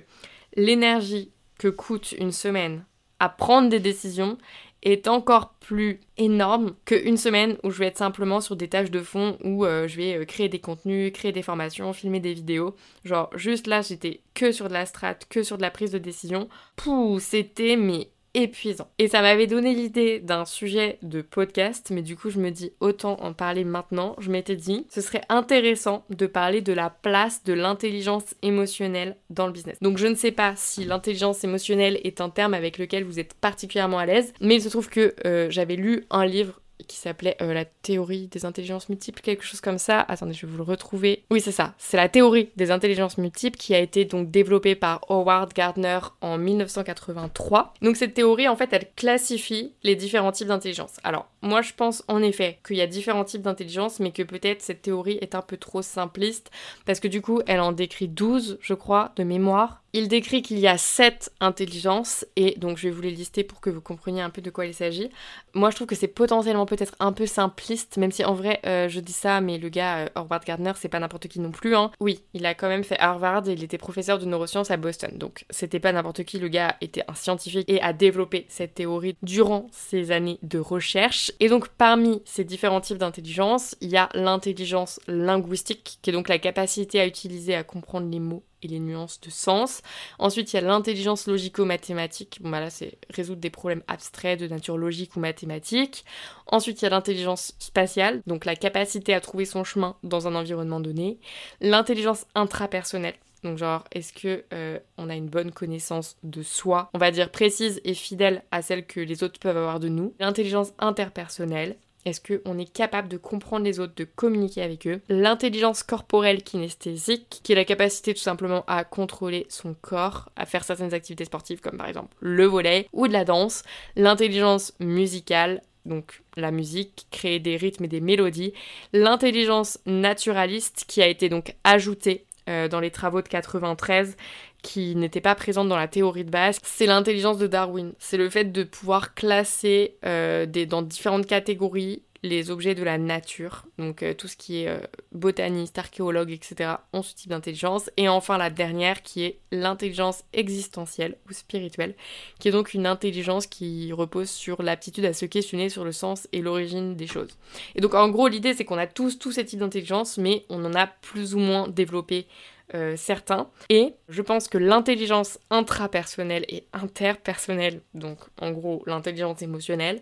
l'énergie 0.55 1.31
que 1.57 1.67
coûte 1.67 2.13
une 2.13 2.31
semaine 2.31 2.85
à 3.19 3.29
prendre 3.29 3.69
des 3.69 3.79
décisions 3.79 4.37
est 4.83 5.07
encore 5.07 5.53
plus 5.59 5.99
énorme 6.17 6.73
qu'une 6.85 7.17
semaine 7.17 7.57
où 7.63 7.69
je 7.69 7.77
vais 7.77 7.85
être 7.85 7.97
simplement 7.97 8.41
sur 8.41 8.55
des 8.55 8.67
tâches 8.67 8.89
de 8.89 9.01
fond 9.01 9.37
où 9.43 9.63
euh, 9.63 9.87
je 9.87 9.97
vais 9.97 10.17
euh, 10.17 10.25
créer 10.25 10.49
des 10.49 10.59
contenus, 10.59 11.13
créer 11.13 11.31
des 11.31 11.43
formations, 11.43 11.93
filmer 11.93 12.19
des 12.19 12.33
vidéos. 12.33 12.75
Genre 13.05 13.29
juste 13.35 13.67
là 13.67 13.81
j'étais 13.81 14.21
que 14.33 14.51
sur 14.51 14.67
de 14.69 14.73
la 14.73 14.87
strat, 14.87 15.15
que 15.29 15.43
sur 15.43 15.57
de 15.57 15.61
la 15.61 15.71
prise 15.71 15.91
de 15.91 15.99
décision. 15.99 16.49
Pouh, 16.75 17.19
c'était 17.19 17.75
mais 17.75 18.09
épuisant. 18.33 18.88
Et 18.97 19.07
ça 19.07 19.21
m'avait 19.21 19.47
donné 19.47 19.73
l'idée 19.73 20.19
d'un 20.19 20.45
sujet 20.45 20.97
de 21.01 21.21
podcast, 21.21 21.89
mais 21.91 22.01
du 22.01 22.15
coup 22.15 22.29
je 22.29 22.39
me 22.39 22.50
dis 22.50 22.71
autant 22.79 23.17
en 23.21 23.33
parler 23.33 23.63
maintenant. 23.63 24.15
Je 24.19 24.31
m'étais 24.31 24.55
dit, 24.55 24.85
ce 24.89 25.01
serait 25.01 25.21
intéressant 25.29 26.05
de 26.09 26.27
parler 26.27 26.61
de 26.61 26.73
la 26.73 26.89
place 26.89 27.43
de 27.43 27.53
l'intelligence 27.53 28.35
émotionnelle 28.41 29.17
dans 29.29 29.47
le 29.47 29.53
business. 29.53 29.77
Donc 29.81 29.97
je 29.97 30.07
ne 30.07 30.15
sais 30.15 30.31
pas 30.31 30.53
si 30.55 30.85
l'intelligence 30.85 31.43
émotionnelle 31.43 32.00
est 32.03 32.21
un 32.21 32.29
terme 32.29 32.53
avec 32.53 32.77
lequel 32.77 33.03
vous 33.03 33.19
êtes 33.19 33.33
particulièrement 33.33 34.00
à 34.00 34.05
l'aise, 34.05 34.33
mais 34.39 34.55
il 34.55 34.61
se 34.61 34.69
trouve 34.69 34.89
que 34.89 35.13
euh, 35.25 35.50
j'avais 35.50 35.75
lu 35.75 36.05
un 36.09 36.25
livre 36.25 36.61
qui 36.88 36.97
s'appelait 36.97 37.38
euh, 37.41 37.53
la 37.53 37.65
théorie 37.65 38.27
des 38.27 38.45
intelligences 38.45 38.89
multiples, 38.89 39.21
quelque 39.21 39.43
chose 39.43 39.61
comme 39.61 39.77
ça. 39.77 40.01
Attendez, 40.01 40.33
je 40.33 40.45
vais 40.45 40.51
vous 40.51 40.57
le 40.57 40.63
retrouver. 40.63 41.23
Oui, 41.31 41.41
c'est 41.41 41.51
ça. 41.51 41.73
C'est 41.77 41.97
la 41.97 42.09
théorie 42.09 42.50
des 42.55 42.71
intelligences 42.71 43.17
multiples 43.17 43.57
qui 43.57 43.73
a 43.73 43.79
été 43.79 44.05
donc 44.05 44.31
développée 44.31 44.75
par 44.75 45.01
Howard 45.09 45.53
Gardner 45.53 46.00
en 46.21 46.38
1983. 46.38 47.73
Donc 47.81 47.97
cette 47.97 48.13
théorie, 48.13 48.47
en 48.47 48.55
fait, 48.55 48.69
elle 48.71 48.88
classifie 48.95 49.73
les 49.83 49.95
différents 49.95 50.31
types 50.31 50.47
d'intelligence. 50.47 50.97
Alors, 51.03 51.27
moi, 51.41 51.61
je 51.61 51.73
pense 51.75 52.03
en 52.07 52.21
effet 52.21 52.59
qu'il 52.65 52.77
y 52.77 52.81
a 52.81 52.88
différents 52.88 53.23
types 53.23 53.41
d'intelligence, 53.41 54.00
mais 54.00 54.11
que 54.11 54.23
peut-être 54.23 54.61
cette 54.61 54.81
théorie 54.81 55.17
est 55.21 55.35
un 55.35 55.41
peu 55.41 55.57
trop 55.57 55.81
simpliste, 55.81 56.51
parce 56.85 57.00
que 57.00 57.07
du 57.07 57.21
coup, 57.21 57.41
elle 57.47 57.59
en 57.59 57.71
décrit 57.71 58.07
12, 58.07 58.59
je 58.61 58.73
crois, 58.73 59.11
de 59.15 59.23
mémoire 59.23 59.80
Il 59.93 60.07
décrit 60.07 60.41
qu'il 60.41 60.57
y 60.57 60.67
a 60.67 60.77
sept 60.77 61.33
intelligences 61.41 62.25
et 62.38 62.57
donc 62.57 62.77
je 62.77 62.88
vais 62.88 62.93
vous 62.93 63.01
les 63.01 63.12
lister 63.12 63.43
pour 63.43 63.60
que 63.60 63.69
vous 63.69 63.81
compreniez 63.81 64.21
un 64.21 64.29
peu 64.29 64.41
de 64.41 64.50
quoi 64.50 64.65
il 64.65 64.74
s'agit. 64.74 65.10
Moi 65.53 65.69
je 65.69 65.75
trouve 65.75 65.88
que 65.88 65.95
c'est 65.95 66.07
potentiellement 66.07 66.65
peut-être 66.65 66.95
un 67.01 67.12
peu 67.12 67.25
simpliste, 67.25 67.98
même 67.98 68.12
si 68.12 68.24
en 68.24 68.33
vrai 68.33 68.62
euh, 68.65 68.88
je 68.88 69.01
dis 69.01 69.12
ça, 69.12 69.41
mais 69.41 69.57
le 69.57 69.67
gars 69.67 70.07
euh, 70.15 70.39
Gardner 70.45 70.71
c'est 70.77 70.88
pas 70.88 71.00
n'importe 71.00 71.27
qui 71.27 71.41
non 71.41 71.51
plus. 71.51 71.75
Hein. 71.75 71.91
Oui, 72.00 72.24
il 72.33 72.45
a 72.45 72.53
quand 72.53 72.69
même 72.69 72.86
fait 72.86 72.98
Harvard 73.00 73.50
et 73.50 73.53
il 73.53 73.63
était 73.63 73.77
professeur 73.77 74.17
de 74.17 74.25
neurosciences 74.25 74.71
à 74.71 74.77
Boston, 74.77 75.12
donc 75.17 75.43
c'était 75.50 75.81
pas 75.81 75.91
n'importe 75.91 76.24
qui. 76.24 76.39
Le 76.39 76.48
gars 76.48 76.77
était 76.79 77.03
un 77.10 77.13
scientifique 77.13 77.69
et 77.69 77.81
a 77.81 77.91
développé 77.91 78.45
cette 78.48 78.75
théorie 78.75 79.17
durant 79.24 79.67
ses 79.71 80.12
années 80.12 80.39
de 80.41 80.60
recherche. 80.60 81.33
Et 81.41 81.50
donc 81.50 81.67
parmi 81.67 82.21
ces 82.24 82.45
différents 82.45 82.79
types 82.81 82.98
d'intelligence, 82.98 83.75
il 83.81 83.89
y 83.89 83.98
a 83.98 84.07
l'intelligence 84.13 85.01
linguistique 85.07 86.00
qui 86.01 86.10
est 86.12 86.13
donc 86.13 86.29
la 86.29 86.39
capacité 86.39 87.01
à 87.01 87.05
utiliser 87.05 87.55
à 87.55 87.63
comprendre 87.63 88.10
les 88.10 88.19
mots 88.21 88.43
et 88.62 88.68
les 88.68 88.80
nuances 88.80 89.20
de 89.22 89.30
sens. 89.30 89.82
Ensuite, 90.20 90.53
il 90.53 90.56
y 90.56 90.60
a 90.60 90.62
l'intelligence 90.62 91.27
logico-mathématique. 91.27 92.39
Bon, 92.41 92.50
bah 92.50 92.60
là, 92.60 92.70
c'est 92.70 92.98
résoudre 93.10 93.41
des 93.41 93.50
problèmes 93.50 93.84
abstraits 93.88 94.39
de 94.39 94.48
nature 94.48 94.77
logique 94.77 95.15
ou 95.15 95.20
mathématique. 95.20 96.06
Ensuite, 96.48 96.82
il 96.82 96.86
y 96.86 96.88
a 96.88 96.91
l'intelligence 96.91 97.53
spatiale, 97.60 98.22
donc 98.27 98.46
la 98.46 98.56
capacité 98.56 99.13
à 99.13 99.22
trouver 99.22 99.46
son 99.46 99.63
chemin 99.63 99.96
dans 100.03 100.27
un 100.27 100.36
environnement 100.36 100.80
donné. 100.80 101.20
L'intelligence 101.62 102.25
intrapersonnelle. 102.36 103.15
Donc 103.44 103.58
genre, 103.58 103.84
est-ce 103.91 104.13
que 104.13 104.44
euh, 104.53 104.80
on 104.98 105.10
a 105.10 105.15
une 105.15 105.27
bonne 105.27 105.51
connaissance 105.51 106.15
de 106.24 106.44
soi, 106.44 106.89
on 106.94 107.00
va 107.00 107.12
dire 107.12 107.32
précise 107.32 107.82
et 107.84 107.94
fidèle 107.94 108.44
à 108.51 108.62
celle 108.62 108.86
que 108.86 109.00
les 109.00 109.24
autres 109.24 109.39
peuvent 109.39 109.58
avoir 109.58 109.80
de 109.80 109.89
nous. 109.89 110.13
L'intelligence 110.20 110.74
interpersonnelle, 110.77 111.75
est-ce 112.05 112.22
qu'on 112.22 112.58
est 112.58 112.72
capable 112.72 113.08
de 113.08 113.17
comprendre 113.17 113.65
les 113.65 113.79
autres, 113.79 113.93
de 113.96 114.03
communiquer 114.03 114.62
avec 114.62 114.88
eux? 114.88 115.01
L'intelligence 115.10 115.84
corporelle 115.84 116.43
kinesthésique, 116.43 117.41
qui 117.43 117.51
est 117.51 117.55
la 117.55 117.65
capacité 117.65 118.13
tout 118.13 118.22
simplement 118.22 118.63
à 118.67 118.84
contrôler 118.84 119.46
son 119.50 119.75
corps, 119.79 120.29
à 120.36 120.46
faire 120.46 120.63
certaines 120.63 120.93
activités 120.93 121.25
sportives 121.25 121.62
comme 121.62 121.77
par 121.77 121.88
exemple 121.88 122.15
le 122.20 122.46
volet 122.46 122.88
ou 122.93 123.08
de 123.08 123.13
la 123.13 123.25
danse. 123.25 123.63
L'intelligence 123.96 124.74
musicale, 124.79 125.62
donc 125.86 126.22
la 126.38 126.51
musique, 126.51 127.08
créer 127.12 127.39
des 127.39 127.58
rythmes 127.58 127.86
et 127.86 127.89
des 127.89 128.01
mélodies. 128.01 128.53
L'intelligence 128.93 129.79
naturaliste, 129.86 130.86
qui 130.88 131.01
a 131.01 131.08
été 131.08 131.29
donc 131.29 131.55
ajoutée 131.63 132.25
euh, 132.50 132.67
dans 132.67 132.79
les 132.79 132.89
travaux 132.89 133.22
de 133.22 133.27
93 133.27 134.17
qui 134.62 134.96
n'était 134.96 135.22
pas 135.22 135.36
présente 135.36 135.68
dans 135.70 135.77
la 135.77 135.88
théorie 135.88 136.25
de 136.25 136.30
base, 136.30 136.60
c'est 136.63 136.86
l'intelligence 136.86 137.38
de 137.38 137.48
Darwin. 137.48 137.94
C'est 138.00 138.18
le 138.18 138.30
fait 138.30 138.46
de 138.46 138.63
pouvoir 138.63 139.13
classer 139.13 139.98
euh, 140.06 140.46
des, 140.46 140.65
dans 140.65 140.82
différentes 140.82 141.25
catégories 141.25 142.03
les 142.24 142.51
objets 142.51 142.75
de 142.75 142.84
la 142.84 143.00
nature, 143.00 143.65
donc 143.80 144.03
euh, 144.03 144.13
tout 144.13 144.27
ce 144.27 144.38
qui 144.38 144.62
est 144.62 144.68
euh, 144.68 144.80
botaniste, 145.12 145.80
archéologue, 145.80 146.32
etc., 146.32 146.74
ont 146.94 147.01
ce 147.01 147.15
type 147.15 147.32
d'intelligence. 147.32 147.89
Et 147.98 148.08
enfin 148.10 148.38
la 148.38 148.51
dernière 148.51 149.01
qui 149.01 149.24
est 149.24 149.39
l'intelligence 149.51 150.24
existentielle 150.34 151.18
ou 151.27 151.34
spirituelle, 151.34 151.96
qui 152.39 152.48
est 152.48 152.51
donc 152.51 152.75
une 152.75 152.86
intelligence 152.86 153.48
qui 153.48 153.91
repose 153.91 154.30
sur 154.30 154.62
l'aptitude 154.62 155.06
à 155.06 155.13
se 155.13 155.25
questionner 155.25 155.70
sur 155.70 155.84
le 155.84 155.91
sens 155.91 156.27
et 156.32 156.41
l'origine 156.41 156.96
des 156.96 157.08
choses. 157.08 157.38
Et 157.75 157.82
donc 157.82 157.96
en 157.96 158.10
gros 158.10 158.27
l'idée 158.27 158.53
c'est 158.53 158.65
qu'on 158.65 158.77
a 158.77 158.88
tous 158.88 159.18
tous 159.18 159.32
ces 159.32 159.46
types 159.46 159.60
d'intelligence, 159.60 160.20
mais 160.20 160.46
on 160.50 160.63
en 160.63 160.75
a 160.75 160.86
plus 160.86 161.34
ou 161.34 161.39
moins 161.39 161.68
développé 161.68 162.27
euh, 162.73 162.95
certains. 162.95 163.49
Et 163.69 163.95
je 164.09 164.21
pense 164.21 164.47
que 164.47 164.57
l'intelligence 164.57 165.39
intrapersonnelle 165.49 166.45
et 166.47 166.65
interpersonnelle, 166.73 167.81
donc 167.93 168.19
en 168.39 168.51
gros 168.51 168.83
l'intelligence 168.85 169.41
émotionnelle, 169.41 170.01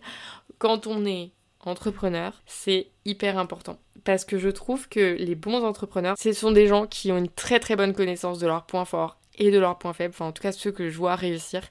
quand 0.57 0.87
on 0.87 1.05
est 1.05 1.31
entrepreneur, 1.61 2.41
c'est 2.45 2.87
hyper 3.05 3.37
important. 3.37 3.79
Parce 4.03 4.23
que 4.23 4.37
je 4.37 4.49
trouve 4.49 4.87
que 4.87 5.15
les 5.19 5.35
bons 5.35 5.63
entrepreneurs, 5.63 6.15
ce 6.17 6.31
sont 6.31 6.51
des 6.51 6.67
gens 6.67 6.87
qui 6.87 7.11
ont 7.11 7.17
une 7.17 7.29
très 7.29 7.59
très 7.59 7.75
bonne 7.75 7.93
connaissance 7.93 8.39
de 8.39 8.47
leurs 8.47 8.65
points 8.65 8.85
forts 8.85 9.17
et 9.37 9.51
de 9.51 9.59
leurs 9.59 9.77
points 9.77 9.93
faibles, 9.93 10.13
enfin 10.13 10.27
en 10.27 10.31
tout 10.31 10.43
cas 10.43 10.51
ceux 10.51 10.71
que 10.71 10.89
je 10.89 10.97
vois 10.97 11.15
réussir, 11.15 11.61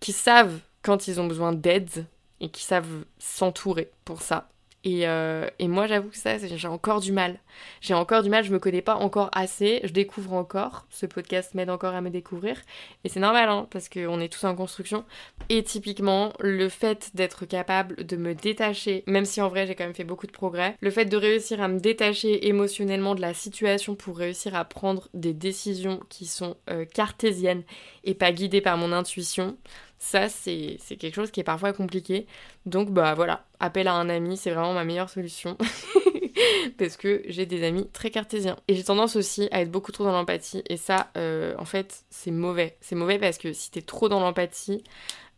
qui 0.00 0.12
savent 0.12 0.60
quand 0.82 1.08
ils 1.08 1.20
ont 1.20 1.26
besoin 1.26 1.52
d'aide 1.52 2.06
et 2.40 2.48
qui 2.48 2.62
savent 2.62 3.04
s'entourer 3.18 3.90
pour 4.04 4.22
ça. 4.22 4.48
Euh, 4.86 5.48
et, 5.58 5.68
moi, 5.68 5.86
j'avoue 5.86 6.10
que 6.10 6.16
ça, 6.16 6.38
j'ai 6.38 6.68
encore 6.68 7.00
du 7.00 7.12
mal. 7.12 7.38
J'ai 7.80 7.94
encore 7.94 8.22
du 8.22 8.30
mal, 8.30 8.44
je 8.44 8.52
me 8.52 8.58
connais 8.58 8.82
pas 8.82 8.96
encore 8.96 9.30
assez, 9.32 9.80
je 9.84 9.92
découvre 9.92 10.32
encore. 10.32 10.86
Ce 10.90 11.06
podcast 11.06 11.54
m'aide 11.54 11.70
encore 11.70 11.94
à 11.94 12.00
me 12.00 12.10
découvrir. 12.10 12.56
Et 13.04 13.08
c'est 13.08 13.20
normal, 13.20 13.48
hein, 13.48 13.66
parce 13.70 13.88
qu'on 13.88 14.20
est 14.20 14.32
tous 14.32 14.44
en 14.44 14.54
construction. 14.54 15.04
Et 15.48 15.62
typiquement, 15.62 16.32
le 16.38 16.68
fait 16.68 17.10
d'être 17.14 17.46
capable 17.46 18.04
de 18.06 18.16
me 18.16 18.34
détacher, 18.34 19.02
même 19.06 19.24
si 19.24 19.40
en 19.40 19.48
vrai 19.48 19.66
j'ai 19.66 19.74
quand 19.74 19.84
même 19.84 19.94
fait 19.94 20.04
beaucoup 20.04 20.26
de 20.26 20.32
progrès, 20.32 20.76
le 20.80 20.90
fait 20.90 21.06
de 21.06 21.16
réussir 21.16 21.60
à 21.60 21.68
me 21.68 21.80
détacher 21.80 22.48
émotionnellement 22.48 23.14
de 23.14 23.20
la 23.20 23.34
situation 23.34 23.94
pour 23.94 24.18
réussir 24.18 24.54
à 24.54 24.64
prendre 24.64 25.08
des 25.14 25.32
décisions 25.32 26.00
qui 26.08 26.26
sont 26.26 26.56
euh, 26.70 26.84
cartésiennes 26.84 27.62
et 28.04 28.14
pas 28.14 28.32
guidées 28.32 28.60
par 28.60 28.76
mon 28.76 28.92
intuition, 28.92 29.56
ça, 29.98 30.28
c'est 30.28 30.78
quelque 30.98 31.14
chose 31.14 31.30
qui 31.30 31.40
est 31.40 31.44
parfois 31.44 31.72
compliqué. 31.72 32.26
Donc, 32.66 32.90
bah 32.90 33.14
voilà, 33.14 33.46
appel 33.60 33.88
à 33.88 33.94
un 33.94 34.08
ami, 34.08 34.36
c'est 34.36 34.50
vraiment 34.50 34.74
ma 34.74 34.84
meilleure 34.84 35.10
solution. 35.10 35.56
parce 36.78 36.96
que 36.96 37.22
j'ai 37.26 37.46
des 37.46 37.64
amis 37.64 37.88
très 37.92 38.10
cartésiens. 38.10 38.56
Et 38.68 38.74
j'ai 38.74 38.84
tendance 38.84 39.16
aussi 39.16 39.48
à 39.50 39.60
être 39.62 39.70
beaucoup 39.70 39.92
trop 39.92 40.04
dans 40.04 40.12
l'empathie. 40.12 40.62
Et 40.68 40.76
ça, 40.76 41.10
euh, 41.16 41.54
en 41.58 41.64
fait, 41.64 42.04
c'est 42.10 42.30
mauvais. 42.30 42.76
C'est 42.80 42.94
mauvais 42.94 43.18
parce 43.18 43.38
que 43.38 43.52
si 43.52 43.70
t'es 43.70 43.82
trop 43.82 44.08
dans 44.08 44.20
l'empathie, 44.20 44.84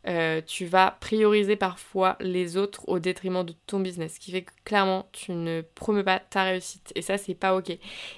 euh, 0.08 0.40
tu 0.44 0.64
vas 0.64 0.96
prioriser 1.00 1.56
parfois 1.56 2.16
les 2.20 2.56
autres 2.56 2.88
au 2.88 2.98
détriment 2.98 3.44
de 3.44 3.54
ton 3.66 3.80
business, 3.80 4.14
ce 4.14 4.20
qui 4.20 4.30
fait 4.30 4.42
que 4.42 4.52
clairement 4.64 5.06
tu 5.12 5.32
ne 5.32 5.60
promeux 5.74 6.04
pas 6.04 6.18
ta 6.18 6.44
réussite 6.44 6.92
et 6.94 7.02
ça 7.02 7.18
c'est 7.18 7.34
pas 7.34 7.54
ok. 7.54 7.76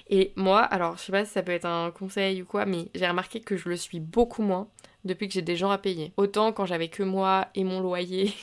Et 0.09 0.31
moi, 0.35 0.61
alors 0.61 0.97
je 0.97 1.03
sais 1.03 1.11
pas 1.11 1.25
si 1.25 1.31
ça 1.31 1.43
peut 1.43 1.51
être 1.51 1.65
un 1.65 1.91
conseil 1.91 2.41
ou 2.41 2.45
quoi, 2.45 2.65
mais 2.65 2.89
j'ai 2.95 3.07
remarqué 3.07 3.41
que 3.41 3.57
je 3.57 3.67
le 3.67 3.75
suis 3.75 3.99
beaucoup 3.99 4.41
moins 4.41 4.69
depuis 5.03 5.27
que 5.27 5.33
j'ai 5.33 5.41
des 5.41 5.55
gens 5.57 5.71
à 5.71 5.77
payer. 5.77 6.13
Autant 6.15 6.53
quand 6.53 6.65
j'avais 6.65 6.87
que 6.87 7.03
moi 7.03 7.47
et 7.55 7.63
mon 7.63 7.81
loyer, 7.81 8.33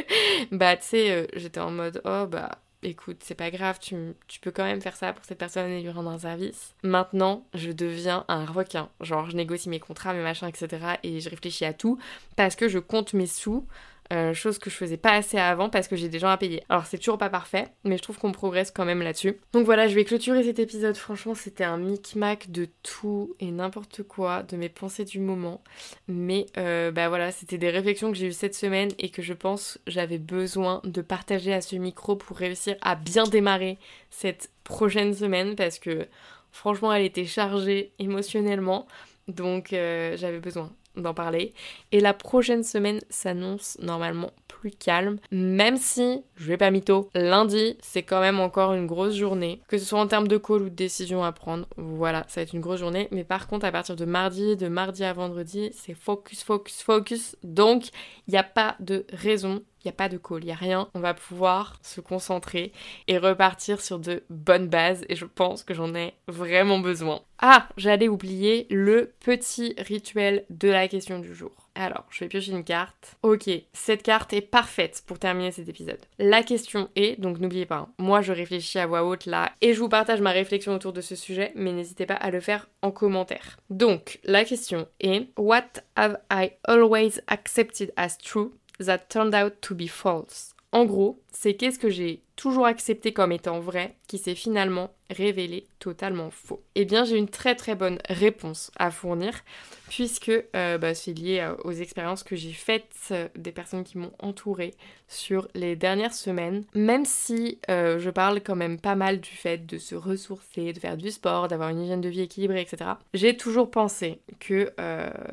bah 0.52 0.76
tu 0.76 0.84
sais, 0.84 1.10
euh, 1.10 1.26
j'étais 1.34 1.60
en 1.60 1.70
mode 1.70 2.00
oh 2.04 2.26
bah 2.26 2.58
écoute, 2.84 3.18
c'est 3.20 3.34
pas 3.34 3.50
grave, 3.50 3.78
tu, 3.80 4.14
peux 4.40 4.50
quand 4.50 4.64
même 4.64 4.80
faire 4.80 4.96
ça 4.96 5.12
pour 5.12 5.24
cette 5.24 5.38
personne 5.38 5.70
et 5.70 5.82
lui 5.82 5.90
rendre 5.90 6.10
un 6.10 6.18
service. 6.18 6.74
Maintenant, 6.82 7.46
je 7.54 7.72
deviens 7.72 8.24
un 8.28 8.44
requin. 8.44 8.88
Genre, 9.00 9.30
je 9.30 9.36
négocie 9.36 9.68
mes 9.68 9.80
contrats, 9.80 10.12
mes 10.14 10.22
machins, 10.22 10.48
etc. 10.48 10.96
Et 11.02 11.20
je 11.20 11.30
réfléchis 11.30 11.64
à 11.64 11.72
tout 11.72 11.98
parce 12.36 12.56
que 12.56 12.68
je 12.68 12.78
compte 12.78 13.14
mes 13.14 13.26
sous 13.26 13.66
euh, 14.12 14.34
chose 14.34 14.58
que 14.58 14.68
je 14.68 14.76
faisais 14.76 14.96
pas 14.96 15.12
assez 15.12 15.38
avant 15.38 15.70
parce 15.70 15.88
que 15.88 15.96
j'ai 15.96 16.08
des 16.08 16.18
gens 16.18 16.28
à 16.28 16.36
payer. 16.36 16.62
Alors 16.68 16.86
c'est 16.86 16.98
toujours 16.98 17.18
pas 17.18 17.30
parfait, 17.30 17.68
mais 17.84 17.96
je 17.96 18.02
trouve 18.02 18.18
qu'on 18.18 18.32
progresse 18.32 18.70
quand 18.70 18.84
même 18.84 19.00
là-dessus. 19.00 19.38
Donc 19.52 19.64
voilà, 19.64 19.88
je 19.88 19.94
vais 19.94 20.04
clôturer 20.04 20.42
cet 20.42 20.58
épisode. 20.58 20.96
Franchement, 20.96 21.34
c'était 21.34 21.64
un 21.64 21.78
micmac 21.78 22.50
de 22.50 22.68
tout 22.82 23.34
et 23.40 23.50
n'importe 23.50 24.02
quoi, 24.02 24.42
de 24.42 24.56
mes 24.56 24.68
pensées 24.68 25.04
du 25.04 25.20
moment. 25.20 25.62
Mais 26.06 26.46
euh, 26.58 26.90
bah 26.90 27.08
voilà, 27.08 27.32
c'était 27.32 27.58
des 27.58 27.70
réflexions 27.70 28.12
que 28.12 28.18
j'ai 28.18 28.26
eues 28.26 28.32
cette 28.32 28.54
semaine 28.54 28.90
et 28.98 29.08
que 29.08 29.22
je 29.22 29.32
pense 29.32 29.78
j'avais 29.86 30.18
besoin 30.18 30.80
de 30.84 31.00
partager 31.00 31.54
à 31.54 31.60
ce 31.60 31.76
micro 31.76 32.16
pour 32.16 32.36
réussir 32.36 32.76
à 32.82 32.96
bien 32.96 33.24
démarrer 33.24 33.78
cette 34.10 34.50
prochaine 34.64 35.14
semaine 35.14 35.56
parce 35.56 35.78
que 35.78 36.06
franchement, 36.52 36.92
elle 36.92 37.04
était 37.04 37.26
chargée 37.26 37.92
émotionnellement. 37.98 38.86
Donc 39.28 39.72
euh, 39.72 40.16
j'avais 40.18 40.40
besoin 40.40 40.70
d'en 40.96 41.14
parler. 41.14 41.52
Et 41.92 42.00
la 42.00 42.14
prochaine 42.14 42.62
semaine 42.62 43.00
s'annonce 43.10 43.76
normalement 43.80 44.30
plus 44.48 44.70
calme, 44.70 45.18
même 45.30 45.76
si, 45.76 46.22
je 46.36 46.46
vais 46.46 46.56
pas 46.56 46.70
mytho, 46.70 47.10
lundi, 47.14 47.76
c'est 47.80 48.02
quand 48.02 48.20
même 48.20 48.40
encore 48.40 48.72
une 48.72 48.86
grosse 48.86 49.14
journée, 49.14 49.60
que 49.68 49.78
ce 49.78 49.84
soit 49.84 50.00
en 50.00 50.06
termes 50.06 50.28
de 50.28 50.38
call 50.38 50.62
ou 50.62 50.70
de 50.70 50.74
décision 50.74 51.22
à 51.22 51.32
prendre. 51.32 51.66
Voilà, 51.76 52.24
ça 52.28 52.40
va 52.40 52.42
être 52.42 52.54
une 52.54 52.60
grosse 52.60 52.80
journée. 52.80 53.08
Mais 53.10 53.24
par 53.24 53.46
contre, 53.46 53.66
à 53.66 53.72
partir 53.72 53.96
de 53.96 54.04
mardi, 54.04 54.56
de 54.56 54.68
mardi 54.68 55.04
à 55.04 55.12
vendredi, 55.12 55.70
c'est 55.74 55.94
focus, 55.94 56.42
focus, 56.42 56.82
focus. 56.82 57.36
Donc, 57.42 57.88
il 58.26 58.30
n'y 58.32 58.38
a 58.38 58.44
pas 58.44 58.76
de 58.80 59.04
raison 59.12 59.62
il 59.84 59.88
n'y 59.88 59.92
a 59.92 59.96
pas 59.96 60.08
de 60.08 60.16
call, 60.16 60.42
il 60.42 60.46
n'y 60.46 60.52
a 60.52 60.56
rien. 60.56 60.88
On 60.94 61.00
va 61.00 61.12
pouvoir 61.12 61.76
se 61.82 62.00
concentrer 62.00 62.72
et 63.06 63.18
repartir 63.18 63.80
sur 63.80 63.98
de 63.98 64.22
bonnes 64.30 64.68
bases 64.68 65.04
et 65.08 65.16
je 65.16 65.26
pense 65.26 65.62
que 65.62 65.74
j'en 65.74 65.94
ai 65.94 66.14
vraiment 66.26 66.78
besoin. 66.78 67.20
Ah, 67.38 67.68
j'allais 67.76 68.08
oublier 68.08 68.66
le 68.70 69.12
petit 69.20 69.74
rituel 69.78 70.44
de 70.48 70.68
la 70.68 70.88
question 70.88 71.18
du 71.18 71.34
jour. 71.34 71.50
Alors, 71.74 72.04
je 72.08 72.20
vais 72.20 72.28
piocher 72.28 72.52
une 72.52 72.64
carte. 72.64 73.16
Ok, 73.22 73.50
cette 73.72 74.04
carte 74.04 74.32
est 74.32 74.40
parfaite 74.40 75.02
pour 75.06 75.18
terminer 75.18 75.50
cet 75.50 75.68
épisode. 75.68 75.98
La 76.18 76.42
question 76.42 76.88
est, 76.94 77.20
donc 77.20 77.40
n'oubliez 77.40 77.66
pas, 77.66 77.78
hein, 77.78 77.88
moi 77.98 78.22
je 78.22 78.32
réfléchis 78.32 78.78
à 78.78 78.86
voix 78.86 79.04
haute 79.04 79.26
là 79.26 79.52
et 79.60 79.74
je 79.74 79.80
vous 79.80 79.88
partage 79.88 80.20
ma 80.20 80.30
réflexion 80.30 80.72
autour 80.72 80.92
de 80.92 81.00
ce 81.00 81.16
sujet, 81.16 81.52
mais 81.56 81.72
n'hésitez 81.72 82.06
pas 82.06 82.14
à 82.14 82.30
le 82.30 82.40
faire 82.40 82.68
en 82.80 82.92
commentaire. 82.92 83.58
Donc, 83.70 84.20
la 84.24 84.44
question 84.44 84.86
est, 85.00 85.26
What 85.36 85.82
have 85.96 86.18
I 86.32 86.52
always 86.66 87.20
accepted 87.26 87.92
as 87.96 88.16
true? 88.18 88.52
That 88.78 89.08
turned 89.08 89.34
out 89.34 89.60
to 89.62 89.74
be 89.74 89.88
false. 89.88 90.54
En 90.72 90.84
gros, 90.86 91.20
c'est 91.30 91.54
qu'est-ce 91.54 91.78
que 91.78 91.90
j'ai 91.90 92.20
toujours 92.36 92.66
accepté 92.66 93.12
comme 93.12 93.32
étant 93.32 93.60
vrai, 93.60 93.96
qui 94.08 94.18
s'est 94.18 94.34
finalement 94.34 94.90
révélé 95.10 95.66
totalement 95.78 96.30
faux 96.30 96.62
Eh 96.74 96.84
bien, 96.84 97.04
j'ai 97.04 97.16
une 97.16 97.28
très 97.28 97.54
très 97.54 97.74
bonne 97.74 97.98
réponse 98.08 98.70
à 98.76 98.90
fournir, 98.90 99.44
puisque 99.88 100.30
euh, 100.56 100.78
bah, 100.78 100.94
c'est 100.94 101.12
lié 101.12 101.40
euh, 101.40 101.54
aux 101.64 101.72
expériences 101.72 102.22
que 102.22 102.36
j'ai 102.36 102.52
faites 102.52 102.94
euh, 103.10 103.28
des 103.36 103.52
personnes 103.52 103.84
qui 103.84 103.98
m'ont 103.98 104.12
entourée 104.18 104.72
sur 105.08 105.46
les 105.54 105.76
dernières 105.76 106.14
semaines. 106.14 106.64
Même 106.74 107.04
si 107.04 107.58
je 107.68 108.10
parle 108.10 108.40
quand 108.40 108.56
même 108.56 108.80
pas 108.80 108.94
mal 108.94 109.20
du 109.20 109.30
fait 109.30 109.66
de 109.66 109.78
se 109.78 109.94
ressourcer, 109.94 110.72
de 110.72 110.78
faire 110.80 110.96
du 110.96 111.10
sport, 111.10 111.46
d'avoir 111.46 111.68
une 111.68 111.82
hygiène 111.82 112.00
de 112.00 112.08
vie 112.08 112.22
équilibrée, 112.22 112.62
etc., 112.62 112.92
j'ai 113.12 113.36
toujours 113.36 113.70
pensé 113.70 114.20
que 114.40 114.72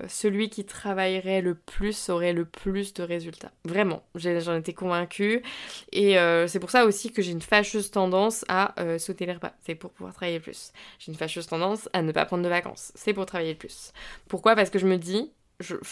celui 0.08 0.50
qui 0.50 0.66
travaillerait 0.66 1.42
le 1.42 1.56
plus 1.56 2.10
aurait 2.10 2.34
le 2.34 2.46
plus 2.46 2.94
de 2.94 3.02
résultats. 3.02 3.52
Vraiment, 3.64 4.04
j'en 4.14 4.58
étais 4.58 4.74
convaincue. 4.74 5.42
Et 5.94 6.18
c'est 6.48 6.60
pour 6.60 6.70
ça 6.70 6.86
aussi 6.86 6.91
que 7.14 7.22
j'ai 7.22 7.32
une 7.32 7.42
fâcheuse 7.42 7.92
tendance 7.92 8.46
à 8.48 8.74
sauter 8.98 9.26
les 9.26 9.34
repas 9.34 9.52
c'est 9.66 9.76
pour 9.76 9.92
pouvoir 9.92 10.14
travailler 10.14 10.40
plus. 10.40 10.72
J'ai 11.00 11.12
une 11.12 11.18
fâcheuse 11.18 11.48
tendance 11.48 11.90
à 11.94 12.02
ne 12.02 12.12
pas 12.12 12.26
prendre 12.26 12.44
de 12.44 12.50
vacances, 12.50 12.92
c'est 12.96 13.14
pour 13.14 13.26
travailler 13.26 13.56
plus. 13.56 13.92
Pourquoi? 14.28 14.56
Parce 14.56 14.70
que 14.70 14.80
je 14.80 14.88
me 14.88 14.98
dis, 14.98 15.32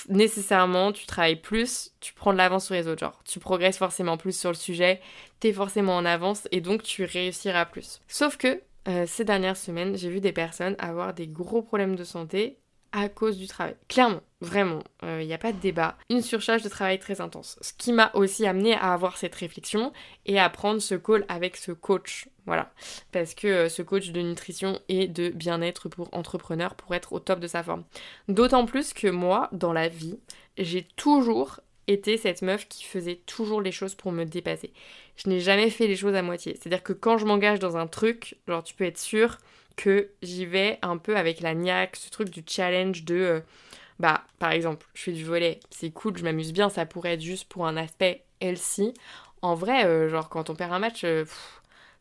nécessairement, 0.09 0.91
tu 0.91 1.05
travailles 1.05 1.35
plus, 1.35 1.91
tu 1.99 2.13
prends 2.13 2.33
de 2.33 2.37
l'avance 2.37 2.65
sur 2.65 2.75
les 2.75 2.87
autres. 2.87 2.99
Genre, 2.99 3.19
tu 3.25 3.39
progresses 3.39 3.77
forcément 3.77 4.17
plus 4.17 4.37
sur 4.37 4.49
le 4.49 4.55
sujet, 4.55 5.01
t'es 5.39 5.53
forcément 5.53 5.95
en 5.95 6.05
avance 6.05 6.47
et 6.51 6.61
donc 6.61 6.83
tu 6.83 7.03
réussiras 7.03 7.65
plus. 7.65 8.01
Sauf 8.07 8.37
que 8.37 8.61
euh, 8.87 9.05
ces 9.07 9.25
dernières 9.25 9.57
semaines, 9.57 9.97
j'ai 9.97 10.09
vu 10.09 10.19
des 10.19 10.31
personnes 10.31 10.75
avoir 10.79 11.13
des 11.13 11.27
gros 11.27 11.61
problèmes 11.61 11.95
de 11.95 12.03
santé 12.03 12.57
à 12.91 13.09
cause 13.09 13.37
du 13.37 13.47
travail. 13.47 13.75
Clairement, 13.87 14.21
vraiment, 14.41 14.83
il 15.03 15.07
euh, 15.07 15.23
n'y 15.23 15.33
a 15.33 15.37
pas 15.37 15.51
de 15.51 15.59
débat. 15.59 15.97
Une 16.09 16.21
surcharge 16.21 16.63
de 16.63 16.69
travail 16.69 16.99
très 16.99 17.21
intense. 17.21 17.57
Ce 17.61 17.73
qui 17.73 17.93
m'a 17.93 18.11
aussi 18.13 18.45
amené 18.45 18.73
à 18.73 18.93
avoir 18.93 19.17
cette 19.17 19.35
réflexion 19.35 19.93
et 20.25 20.39
à 20.39 20.49
prendre 20.49 20.81
ce 20.81 20.95
call 20.95 21.25
avec 21.27 21.57
ce 21.57 21.71
coach. 21.71 22.27
Voilà. 22.45 22.71
Parce 23.11 23.33
que 23.35 23.47
euh, 23.47 23.69
ce 23.69 23.81
coach 23.81 24.09
de 24.09 24.21
nutrition 24.21 24.79
et 24.89 25.07
de 25.07 25.29
bien-être 25.29 25.89
pour 25.89 26.09
entrepreneurs 26.13 26.75
pour 26.75 26.95
être 26.95 27.13
au 27.13 27.19
top 27.19 27.39
de 27.39 27.47
sa 27.47 27.63
forme. 27.63 27.83
D'autant 28.27 28.65
plus 28.65 28.93
que 28.93 29.07
moi, 29.07 29.49
dans 29.51 29.73
la 29.73 29.87
vie, 29.87 30.19
j'ai 30.57 30.83
toujours 30.95 31.59
été 31.87 32.17
cette 32.17 32.41
meuf 32.41 32.67
qui 32.67 32.83
faisait 32.83 33.19
toujours 33.25 33.61
les 33.61 33.71
choses 33.71 33.95
pour 33.95 34.11
me 34.11 34.23
dépasser. 34.23 34.71
Je 35.15 35.29
n'ai 35.29 35.39
jamais 35.39 35.69
fait 35.69 35.87
les 35.87 35.95
choses 35.95 36.15
à 36.15 36.21
moitié. 36.21 36.55
C'est-à-dire 36.55 36.83
que 36.83 36.93
quand 36.93 37.17
je 37.17 37.25
m'engage 37.25 37.59
dans 37.59 37.77
un 37.77 37.87
truc, 37.87 38.37
genre 38.47 38.63
tu 38.63 38.73
peux 38.73 38.85
être 38.85 38.99
sûr 38.99 39.37
que 39.79 40.09
j'y 40.21 40.45
vais 40.45 40.77
un 40.81 40.97
peu 40.97 41.15
avec 41.15 41.39
la 41.39 41.55
niaque, 41.55 41.95
ce 41.95 42.09
truc 42.09 42.29
du 42.29 42.43
challenge 42.45 43.05
de... 43.05 43.15
Euh, 43.15 43.39
bah, 43.97 44.25
par 44.37 44.51
exemple, 44.51 44.85
je 44.93 45.03
fais 45.03 45.11
du 45.13 45.23
volet, 45.23 45.61
c'est 45.69 45.89
cool, 45.91 46.17
je 46.17 46.23
m'amuse 46.23 46.51
bien, 46.51 46.67
ça 46.67 46.85
pourrait 46.85 47.13
être 47.13 47.21
juste 47.21 47.47
pour 47.47 47.65
un 47.65 47.77
aspect 47.77 48.25
healthy. 48.41 48.93
En 49.41 49.55
vrai, 49.55 49.85
euh, 49.85 50.09
genre, 50.09 50.27
quand 50.27 50.49
on 50.49 50.55
perd 50.55 50.73
un 50.73 50.79
match, 50.79 51.05
euh, 51.05 51.23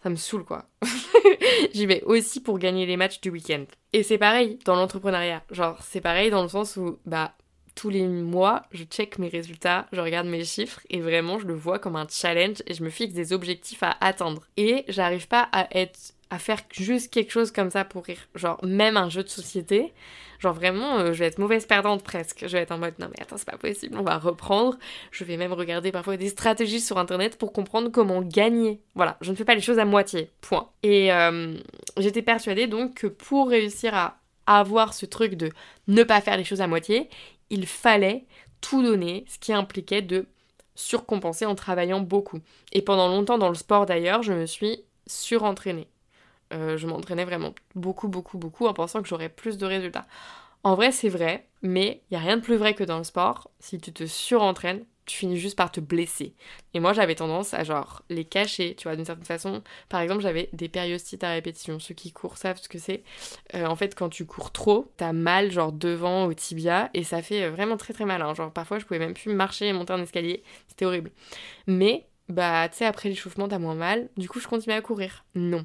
ça 0.02 0.10
me 0.10 0.16
saoule, 0.16 0.44
quoi. 0.44 0.66
J'y 1.72 1.86
vais 1.86 2.02
aussi 2.02 2.40
pour 2.40 2.58
gagner 2.58 2.84
les 2.84 2.96
matchs 2.96 3.20
du 3.20 3.30
week-end. 3.30 3.64
Et 3.92 4.02
c'est 4.02 4.18
pareil 4.18 4.58
dans 4.64 4.74
l'entrepreneuriat. 4.74 5.44
Genre, 5.52 5.78
c'est 5.80 6.00
pareil 6.00 6.30
dans 6.30 6.42
le 6.42 6.48
sens 6.48 6.76
où, 6.76 6.98
bah, 7.06 7.36
tous 7.78 7.90
les 7.90 8.08
mois, 8.08 8.64
je 8.72 8.82
check 8.82 9.20
mes 9.20 9.28
résultats, 9.28 9.86
je 9.92 10.00
regarde 10.00 10.26
mes 10.26 10.44
chiffres 10.44 10.80
et 10.90 11.00
vraiment, 11.00 11.38
je 11.38 11.46
le 11.46 11.54
vois 11.54 11.78
comme 11.78 11.94
un 11.94 12.08
challenge 12.10 12.56
et 12.66 12.74
je 12.74 12.82
me 12.82 12.90
fixe 12.90 13.14
des 13.14 13.32
objectifs 13.32 13.84
à 13.84 13.96
atteindre. 14.00 14.42
Et 14.56 14.84
j'arrive 14.88 15.28
pas 15.28 15.48
à 15.52 15.68
être 15.78 16.12
à 16.30 16.40
faire 16.40 16.58
juste 16.72 17.12
quelque 17.12 17.30
chose 17.30 17.52
comme 17.52 17.70
ça 17.70 17.84
pour 17.84 18.04
rire. 18.04 18.18
Genre, 18.34 18.58
même 18.64 18.96
un 18.96 19.08
jeu 19.08 19.22
de 19.22 19.28
société. 19.28 19.92
Genre, 20.40 20.52
vraiment, 20.52 20.98
euh, 20.98 21.12
je 21.12 21.20
vais 21.20 21.26
être 21.26 21.38
mauvaise 21.38 21.66
perdante 21.66 22.02
presque. 22.02 22.40
Je 22.42 22.52
vais 22.52 22.62
être 22.62 22.72
en 22.72 22.78
mode, 22.78 22.94
non 22.98 23.06
mais 23.10 23.22
attends, 23.22 23.36
c'est 23.36 23.48
pas 23.48 23.56
possible, 23.56 23.96
on 23.96 24.02
va 24.02 24.18
reprendre. 24.18 24.76
Je 25.12 25.22
vais 25.22 25.36
même 25.36 25.52
regarder 25.52 25.92
parfois 25.92 26.16
des 26.16 26.28
stratégies 26.30 26.80
sur 26.80 26.98
Internet 26.98 27.38
pour 27.38 27.52
comprendre 27.52 27.90
comment 27.90 28.22
gagner. 28.22 28.80
Voilà, 28.96 29.16
je 29.20 29.30
ne 29.30 29.36
fais 29.36 29.44
pas 29.44 29.54
les 29.54 29.60
choses 29.60 29.78
à 29.78 29.84
moitié. 29.84 30.30
Point. 30.40 30.68
Et 30.82 31.12
euh, 31.12 31.54
j'étais 31.96 32.22
persuadée 32.22 32.66
donc 32.66 32.94
que 32.94 33.06
pour 33.06 33.48
réussir 33.48 33.94
à 33.94 34.18
avoir 34.48 34.94
ce 34.94 35.06
truc 35.06 35.34
de 35.34 35.50
ne 35.86 36.02
pas 36.02 36.20
faire 36.20 36.36
les 36.36 36.44
choses 36.44 36.60
à 36.60 36.66
moitié, 36.66 37.08
il 37.50 37.66
fallait 37.66 38.26
tout 38.60 38.82
donner, 38.82 39.24
ce 39.28 39.38
qui 39.38 39.52
impliquait 39.52 40.02
de 40.02 40.26
surcompenser 40.74 41.46
en 41.46 41.54
travaillant 41.54 42.00
beaucoup. 42.00 42.40
Et 42.72 42.82
pendant 42.82 43.08
longtemps 43.08 43.38
dans 43.38 43.48
le 43.48 43.54
sport 43.54 43.86
d'ailleurs, 43.86 44.22
je 44.22 44.32
me 44.32 44.46
suis 44.46 44.84
surentraînée. 45.06 45.88
Euh, 46.52 46.76
je 46.76 46.86
m'entraînais 46.86 47.24
vraiment 47.24 47.54
beaucoup, 47.74 48.08
beaucoup, 48.08 48.38
beaucoup 48.38 48.66
en 48.66 48.74
pensant 48.74 49.02
que 49.02 49.08
j'aurais 49.08 49.28
plus 49.28 49.58
de 49.58 49.66
résultats. 49.66 50.06
En 50.64 50.74
vrai, 50.74 50.92
c'est 50.92 51.08
vrai, 51.08 51.46
mais 51.62 52.02
il 52.10 52.14
n'y 52.14 52.22
a 52.22 52.24
rien 52.24 52.36
de 52.36 52.42
plus 52.42 52.56
vrai 52.56 52.74
que 52.74 52.84
dans 52.84 52.98
le 52.98 53.04
sport. 53.04 53.50
Si 53.60 53.78
tu 53.78 53.92
te 53.92 54.06
surentraînes, 54.06 54.84
tu 55.08 55.16
finis 55.18 55.36
juste 55.36 55.56
par 55.56 55.72
te 55.72 55.80
blesser. 55.80 56.34
Et 56.74 56.80
moi, 56.80 56.92
j'avais 56.92 57.14
tendance 57.14 57.54
à 57.54 57.64
genre 57.64 58.02
les 58.10 58.24
cacher, 58.24 58.74
tu 58.76 58.84
vois, 58.84 58.96
d'une 58.96 59.04
certaine 59.04 59.24
façon. 59.24 59.62
Par 59.88 60.00
exemple, 60.00 60.20
j'avais 60.20 60.48
des 60.52 60.68
périostites 60.68 61.24
à 61.24 61.30
répétition. 61.30 61.78
Ceux 61.78 61.94
qui 61.94 62.12
courent 62.12 62.36
savent 62.36 62.60
ce 62.60 62.68
que 62.68 62.78
c'est. 62.78 63.02
Euh, 63.54 63.66
en 63.66 63.74
fait, 63.76 63.94
quand 63.94 64.08
tu 64.08 64.26
cours 64.26 64.52
trop, 64.52 64.92
t'as 64.96 65.12
mal 65.12 65.50
genre 65.50 65.72
devant 65.72 66.26
au 66.26 66.34
tibia 66.34 66.90
et 66.94 67.04
ça 67.04 67.22
fait 67.22 67.48
vraiment 67.48 67.76
très 67.76 67.92
très 67.92 68.04
mal. 68.04 68.22
Hein. 68.22 68.34
Genre 68.34 68.52
parfois, 68.52 68.78
je 68.78 68.84
pouvais 68.84 69.00
même 69.00 69.14
plus 69.14 69.32
marcher 69.32 69.66
et 69.66 69.72
monter 69.72 69.92
un 69.92 70.02
escalier. 70.02 70.42
C'était 70.68 70.84
horrible. 70.84 71.10
Mais 71.66 72.06
bah, 72.28 72.68
tu 72.68 72.78
sais, 72.78 72.84
après 72.84 73.08
l'échauffement, 73.08 73.48
t'as 73.48 73.58
moins 73.58 73.74
mal. 73.74 74.08
Du 74.16 74.28
coup, 74.28 74.40
je 74.40 74.48
continue 74.48 74.74
à 74.74 74.82
courir. 74.82 75.24
Non. 75.34 75.64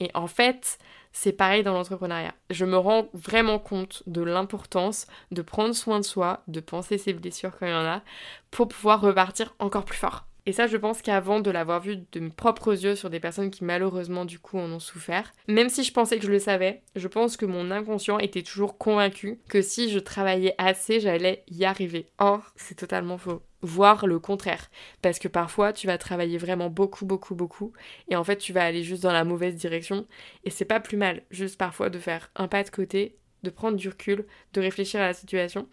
Et 0.00 0.10
en 0.14 0.26
fait, 0.26 0.78
c'est 1.12 1.32
pareil 1.32 1.62
dans 1.62 1.74
l'entrepreneuriat. 1.74 2.34
Je 2.50 2.64
me 2.64 2.76
rends 2.76 3.08
vraiment 3.12 3.58
compte 3.58 4.02
de 4.06 4.22
l'importance 4.22 5.06
de 5.30 5.42
prendre 5.42 5.74
soin 5.74 6.00
de 6.00 6.04
soi, 6.04 6.42
de 6.48 6.60
penser 6.60 6.98
ses 6.98 7.12
blessures 7.12 7.56
quand 7.58 7.66
il 7.66 7.72
y 7.72 7.74
en 7.74 7.84
a, 7.84 8.02
pour 8.50 8.68
pouvoir 8.68 9.00
repartir 9.00 9.54
encore 9.58 9.84
plus 9.84 9.98
fort. 9.98 10.26
Et 10.46 10.52
ça, 10.52 10.66
je 10.66 10.76
pense 10.76 11.02
qu'avant 11.02 11.40
de 11.40 11.50
l'avoir 11.50 11.80
vu 11.80 11.98
de 12.10 12.20
mes 12.20 12.30
propres 12.30 12.72
yeux 12.72 12.96
sur 12.96 13.10
des 13.10 13.20
personnes 13.20 13.50
qui 13.50 13.64
malheureusement 13.64 14.24
du 14.24 14.38
coup 14.38 14.58
en 14.58 14.70
ont 14.70 14.80
souffert, 14.80 15.32
même 15.48 15.68
si 15.68 15.84
je 15.84 15.92
pensais 15.92 16.18
que 16.18 16.26
je 16.26 16.32
le 16.32 16.38
savais, 16.38 16.82
je 16.96 17.08
pense 17.08 17.36
que 17.36 17.46
mon 17.46 17.70
inconscient 17.70 18.18
était 18.18 18.42
toujours 18.42 18.78
convaincu 18.78 19.40
que 19.48 19.62
si 19.62 19.90
je 19.90 19.98
travaillais 19.98 20.54
assez, 20.58 21.00
j'allais 21.00 21.44
y 21.48 21.64
arriver. 21.64 22.06
Or, 22.18 22.52
c'est 22.56 22.76
totalement 22.76 23.18
faux 23.18 23.42
voire 23.62 24.06
le 24.06 24.18
contraire. 24.18 24.70
Parce 25.00 25.18
que 25.18 25.28
parfois, 25.28 25.72
tu 25.72 25.86
vas 25.86 25.98
travailler 25.98 26.36
vraiment 26.36 26.68
beaucoup, 26.68 27.06
beaucoup, 27.06 27.34
beaucoup, 27.34 27.72
et 28.08 28.16
en 28.16 28.24
fait, 28.24 28.36
tu 28.36 28.52
vas 28.52 28.64
aller 28.64 28.82
juste 28.82 29.04
dans 29.04 29.12
la 29.12 29.24
mauvaise 29.24 29.54
direction, 29.54 30.06
et 30.44 30.50
c'est 30.50 30.64
pas 30.64 30.80
plus 30.80 30.96
mal, 30.96 31.22
juste 31.30 31.56
parfois 31.58 31.88
de 31.88 31.98
faire 31.98 32.30
un 32.36 32.48
pas 32.48 32.64
de 32.64 32.70
côté, 32.70 33.16
de 33.42 33.50
prendre 33.50 33.76
du 33.76 33.88
recul, 33.88 34.24
de 34.52 34.60
réfléchir 34.60 35.00
à 35.00 35.06
la 35.06 35.14
situation. 35.14 35.66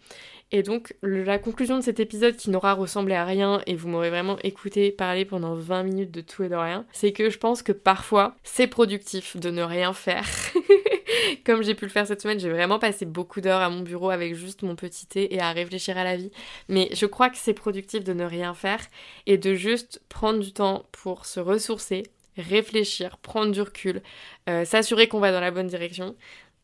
Et 0.52 0.62
donc, 0.62 0.94
la 1.02 1.38
conclusion 1.38 1.76
de 1.76 1.82
cet 1.82 2.00
épisode 2.00 2.36
qui 2.36 2.50
n'aura 2.50 2.72
ressemblé 2.72 3.14
à 3.14 3.24
rien, 3.24 3.62
et 3.66 3.76
vous 3.76 3.88
m'aurez 3.88 4.10
vraiment 4.10 4.36
écouté 4.42 4.90
parler 4.90 5.24
pendant 5.24 5.54
20 5.54 5.84
minutes 5.84 6.10
de 6.10 6.20
tout 6.20 6.42
et 6.42 6.48
de 6.48 6.56
rien, 6.56 6.86
c'est 6.92 7.12
que 7.12 7.30
je 7.30 7.38
pense 7.38 7.62
que 7.62 7.72
parfois, 7.72 8.34
c'est 8.42 8.66
productif 8.66 9.36
de 9.36 9.50
ne 9.50 9.62
rien 9.62 9.92
faire. 9.92 10.26
Comme 11.44 11.62
j'ai 11.62 11.74
pu 11.74 11.84
le 11.84 11.90
faire 11.90 12.06
cette 12.06 12.22
semaine, 12.22 12.40
j'ai 12.40 12.50
vraiment 12.50 12.78
passé 12.78 13.06
beaucoup 13.06 13.40
d'heures 13.40 13.60
à 13.60 13.70
mon 13.70 13.80
bureau 13.80 14.10
avec 14.10 14.34
juste 14.34 14.62
mon 14.62 14.74
petit 14.74 15.06
thé 15.06 15.32
et 15.34 15.40
à 15.40 15.52
réfléchir 15.52 15.96
à 15.96 16.04
la 16.04 16.16
vie. 16.16 16.32
Mais 16.68 16.88
je 16.92 17.06
crois 17.06 17.30
que 17.30 17.36
c'est 17.38 17.54
productif 17.54 18.02
de 18.02 18.12
ne 18.12 18.24
rien 18.24 18.54
faire 18.54 18.80
et 19.26 19.38
de 19.38 19.54
juste 19.54 20.02
prendre 20.08 20.40
du 20.40 20.52
temps 20.52 20.84
pour 20.90 21.26
se 21.26 21.38
ressourcer, 21.38 22.04
réfléchir, 22.36 23.18
prendre 23.18 23.52
du 23.52 23.60
recul, 23.60 24.02
euh, 24.48 24.64
s'assurer 24.64 25.08
qu'on 25.08 25.20
va 25.20 25.32
dans 25.32 25.40
la 25.40 25.50
bonne 25.50 25.68
direction. 25.68 26.16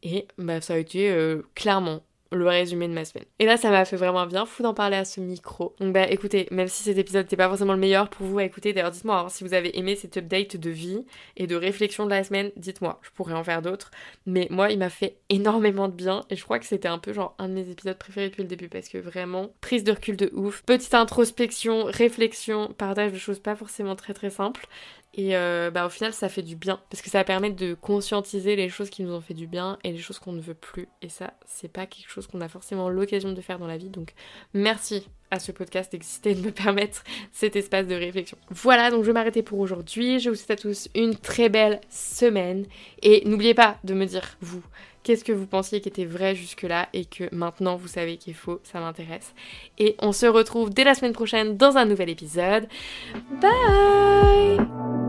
Et 0.02 0.26
bah, 0.38 0.60
ça 0.60 0.74
a 0.74 0.78
été 0.78 1.10
euh, 1.10 1.42
clairement 1.54 2.02
le 2.32 2.48
résumé 2.48 2.88
de 2.88 2.92
ma 2.92 3.04
semaine. 3.04 3.24
Et 3.38 3.46
là, 3.46 3.56
ça 3.56 3.70
m'a 3.70 3.84
fait 3.84 3.96
vraiment 3.96 4.26
bien 4.26 4.46
fou 4.46 4.62
d'en 4.62 4.74
parler 4.74 4.96
à 4.96 5.04
ce 5.04 5.20
micro. 5.20 5.74
Donc 5.80 5.92
bah 5.92 6.08
écoutez, 6.10 6.48
même 6.50 6.68
si 6.68 6.82
cet 6.82 6.98
épisode 6.98 7.24
n'était 7.24 7.36
pas 7.36 7.48
forcément 7.48 7.72
le 7.72 7.78
meilleur 7.78 8.08
pour 8.08 8.26
vous 8.26 8.38
à 8.38 8.44
écouter, 8.44 8.72
d'ailleurs 8.72 8.90
dites-moi 8.90 9.20
hein, 9.20 9.28
si 9.28 9.44
vous 9.44 9.54
avez 9.54 9.78
aimé 9.78 9.94
cet 9.96 10.16
update 10.16 10.56
de 10.56 10.70
vie 10.70 11.04
et 11.36 11.46
de 11.46 11.54
réflexion 11.54 12.04
de 12.04 12.10
la 12.10 12.24
semaine, 12.24 12.50
dites-moi, 12.56 13.00
je 13.02 13.10
pourrais 13.10 13.34
en 13.34 13.44
faire 13.44 13.62
d'autres. 13.62 13.90
Mais 14.26 14.48
moi, 14.50 14.70
il 14.70 14.78
m'a 14.78 14.90
fait 14.90 15.16
énormément 15.28 15.88
de 15.88 15.94
bien 15.94 16.24
et 16.30 16.36
je 16.36 16.42
crois 16.42 16.58
que 16.58 16.66
c'était 16.66 16.88
un 16.88 16.98
peu 16.98 17.12
genre 17.12 17.34
un 17.38 17.48
de 17.48 17.54
mes 17.54 17.68
épisodes 17.70 17.98
préférés 17.98 18.28
depuis 18.28 18.42
le 18.42 18.48
début 18.48 18.68
parce 18.68 18.88
que 18.88 18.98
vraiment, 18.98 19.50
prise 19.60 19.84
de 19.84 19.92
recul 19.92 20.16
de 20.16 20.30
ouf, 20.34 20.62
petite 20.62 20.94
introspection, 20.94 21.84
réflexion, 21.84 22.74
partage 22.76 23.12
de 23.12 23.18
choses 23.18 23.38
pas 23.38 23.56
forcément 23.56 23.94
très 23.94 24.14
très 24.14 24.30
simples. 24.30 24.66
Et 25.16 25.34
euh, 25.34 25.70
bah, 25.70 25.86
au 25.86 25.88
final, 25.88 26.12
ça 26.12 26.28
fait 26.28 26.42
du 26.42 26.56
bien. 26.56 26.78
Parce 26.90 27.02
que 27.02 27.10
ça 27.10 27.24
permet 27.24 27.50
de 27.50 27.74
conscientiser 27.74 28.54
les 28.54 28.68
choses 28.68 28.90
qui 28.90 29.02
nous 29.02 29.12
ont 29.12 29.20
fait 29.20 29.34
du 29.34 29.46
bien 29.46 29.78
et 29.82 29.92
les 29.92 29.98
choses 29.98 30.18
qu'on 30.18 30.32
ne 30.32 30.40
veut 30.40 30.54
plus. 30.54 30.88
Et 31.00 31.08
ça, 31.08 31.32
c'est 31.46 31.72
pas 31.72 31.86
quelque 31.86 32.10
chose 32.10 32.26
qu'on 32.26 32.42
a 32.42 32.48
forcément 32.48 32.88
l'occasion 32.90 33.32
de 33.32 33.40
faire 33.40 33.58
dans 33.58 33.66
la 33.66 33.78
vie. 33.78 33.88
Donc, 33.88 34.12
merci 34.52 35.08
à 35.30 35.38
ce 35.38 35.52
podcast 35.52 35.90
d'exister 35.90 36.30
et 36.30 36.34
de 36.34 36.42
me 36.42 36.50
permettre 36.52 37.02
cet 37.32 37.56
espace 37.56 37.86
de 37.86 37.94
réflexion. 37.94 38.36
Voilà, 38.50 38.90
donc 38.90 39.02
je 39.02 39.06
vais 39.06 39.14
m'arrêter 39.14 39.42
pour 39.42 39.58
aujourd'hui. 39.58 40.20
Je 40.20 40.28
vous 40.28 40.36
souhaite 40.36 40.58
à 40.58 40.62
tous 40.62 40.88
une 40.94 41.16
très 41.16 41.48
belle 41.48 41.80
semaine. 41.88 42.66
Et 43.02 43.22
n'oubliez 43.26 43.54
pas 43.54 43.78
de 43.84 43.94
me 43.94 44.04
dire, 44.04 44.36
vous, 44.42 44.62
qu'est-ce 45.02 45.24
que 45.24 45.32
vous 45.32 45.46
pensiez 45.46 45.80
qui 45.80 45.88
était 45.88 46.04
vrai 46.04 46.34
jusque-là 46.34 46.88
et 46.92 47.06
que 47.06 47.34
maintenant 47.34 47.76
vous 47.76 47.88
savez 47.88 48.18
qu'il 48.18 48.32
est 48.32 48.36
faux, 48.36 48.60
ça 48.64 48.80
m'intéresse. 48.80 49.34
Et 49.78 49.96
on 50.00 50.12
se 50.12 50.26
retrouve 50.26 50.70
dès 50.70 50.84
la 50.84 50.94
semaine 50.94 51.14
prochaine 51.14 51.56
dans 51.56 51.76
un 51.76 51.86
nouvel 51.86 52.10
épisode. 52.10 52.68
Bye 53.40 55.05